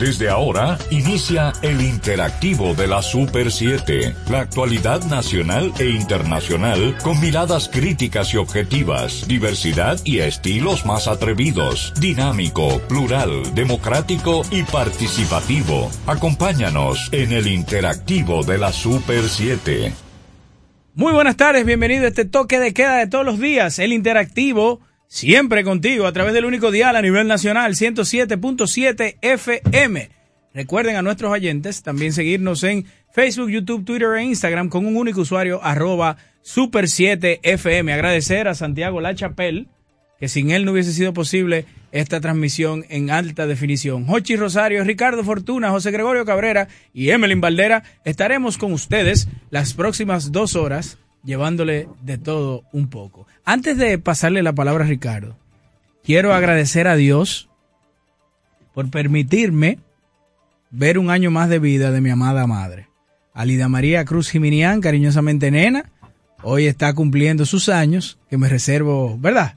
[0.00, 7.20] Desde ahora inicia el interactivo de la Super 7, la actualidad nacional e internacional con
[7.20, 15.90] miradas críticas y objetivas, diversidad y estilos más atrevidos, dinámico, plural, democrático y participativo.
[16.06, 19.92] Acompáñanos en el interactivo de la Super 7.
[20.94, 24.80] Muy buenas tardes, bienvenido a este toque de queda de todos los días, el interactivo
[25.12, 30.08] Siempre contigo a través del único dial a nivel nacional 107.7 FM.
[30.54, 35.22] Recuerden a nuestros oyentes también seguirnos en Facebook, YouTube, Twitter e Instagram con un único
[35.22, 37.92] usuario arroba super 7 FM.
[37.92, 39.66] Agradecer a Santiago La Chapelle,
[40.20, 44.06] que sin él no hubiese sido posible esta transmisión en alta definición.
[44.06, 50.30] Jochi Rosario, Ricardo Fortuna, José Gregorio Cabrera y Emelyn Valdera estaremos con ustedes las próximas
[50.30, 53.26] dos horas llevándole de todo un poco.
[53.44, 55.36] Antes de pasarle la palabra a Ricardo,
[56.04, 57.48] quiero agradecer a Dios
[58.74, 59.78] por permitirme
[60.70, 62.88] ver un año más de vida de mi amada madre.
[63.34, 65.90] Alida María Cruz Jiminián, cariñosamente nena,
[66.42, 69.56] hoy está cumpliendo sus años, que me reservo, ¿verdad?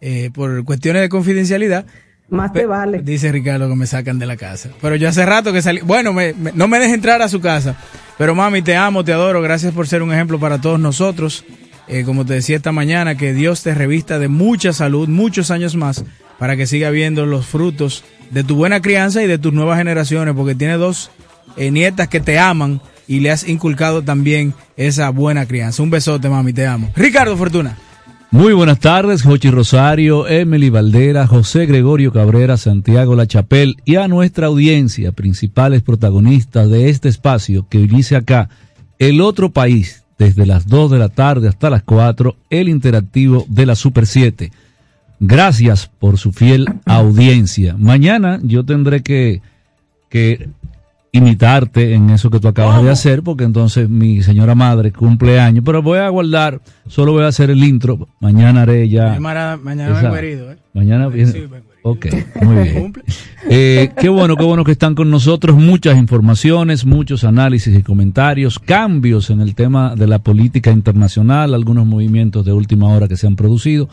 [0.00, 1.86] Eh, por cuestiones de confidencialidad.
[2.28, 3.02] Más te vale.
[3.02, 4.70] Dice Ricardo que me sacan de la casa.
[4.80, 5.80] Pero yo hace rato que salí.
[5.82, 7.76] Bueno, me- me- no me dejes entrar a su casa.
[8.18, 9.42] Pero mami, te amo, te adoro.
[9.42, 11.44] Gracias por ser un ejemplo para todos nosotros.
[11.86, 15.76] Eh, como te decía esta mañana, que Dios te revista de mucha salud, muchos años
[15.76, 16.04] más,
[16.38, 20.34] para que siga viendo los frutos de tu buena crianza y de tus nuevas generaciones,
[20.34, 21.10] porque tiene dos
[21.56, 25.82] eh, nietas que te aman y le has inculcado también esa buena crianza.
[25.82, 26.90] Un besote, mami, te amo.
[26.96, 27.76] Ricardo Fortuna.
[28.34, 34.08] Muy buenas tardes, Jochi Rosario, Emily Valdera, José Gregorio Cabrera, Santiago La Chapel y a
[34.08, 38.48] nuestra audiencia, principales protagonistas de este espacio que inicia acá,
[38.98, 43.66] El Otro País, desde las 2 de la tarde hasta las 4, el interactivo de
[43.66, 44.50] la Super 7.
[45.20, 47.76] Gracias por su fiel audiencia.
[47.78, 49.42] Mañana yo tendré que,
[50.08, 50.48] que
[51.14, 55.62] imitarte en eso que tú acabas de hacer, porque entonces mi señora madre cumple años,
[55.64, 59.18] pero voy a guardar, solo voy a hacer el intro, mañana haré ya.
[59.20, 60.56] Mañana, mañana Esa- vengo ¿eh?
[60.74, 61.30] Mañana viene.
[61.32, 61.44] Sí,
[61.86, 62.06] Ok,
[62.42, 62.92] muy bien.
[63.48, 65.54] Eh, qué bueno, qué bueno que están con nosotros.
[65.54, 71.86] Muchas informaciones, muchos análisis y comentarios, cambios en el tema de la política internacional, algunos
[71.86, 73.90] movimientos de última hora que se han producido.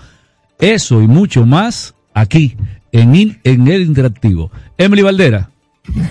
[0.57, 2.55] Eso y mucho más aquí
[2.93, 4.51] en, en el interactivo.
[4.77, 5.50] Emily Valdera.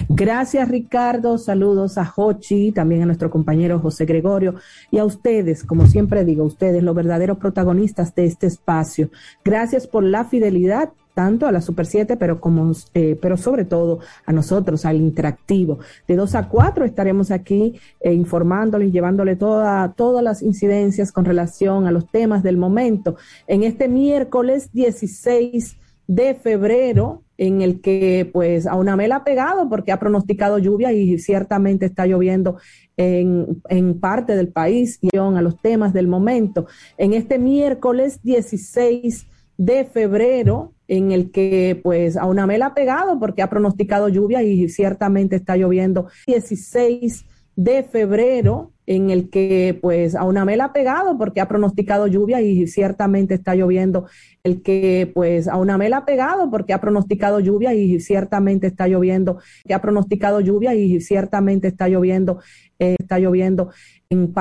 [0.09, 4.57] Gracias Ricardo, saludos a Jochi, también a nuestro compañero José Gregorio
[4.91, 9.11] y a ustedes, como siempre digo, ustedes los verdaderos protagonistas de este espacio.
[9.45, 14.01] Gracias por la fidelidad tanto a la Super 7, pero como eh, pero sobre todo
[14.27, 15.79] a nosotros, al interactivo.
[16.09, 21.87] De 2 a 4 estaremos aquí eh, informándoles llevándole toda, todas las incidencias con relación
[21.87, 23.17] a los temas del momento.
[23.47, 29.67] En este miércoles 16 de febrero, en el que pues a una mela ha pegado
[29.71, 32.59] porque ha pronosticado lluvia y ciertamente está lloviendo
[32.99, 36.67] en, en, parte del país y a los temas del momento.
[36.99, 39.27] En este miércoles 16
[39.57, 44.43] de febrero, en el que pues a una mela ha pegado porque ha pronosticado lluvia
[44.43, 47.25] y ciertamente está lloviendo 16
[47.57, 52.41] de febrero en el que pues a una mela ha pegado porque ha pronosticado lluvia
[52.41, 54.07] y ciertamente está lloviendo,
[54.43, 58.89] el que pues a una mela ha pegado porque ha pronosticado lluvia y ciertamente está
[58.89, 62.41] lloviendo, que ha pronosticado lluvia y ciertamente está lloviendo,
[62.81, 63.71] eh, está lloviendo.
[64.09, 64.33] En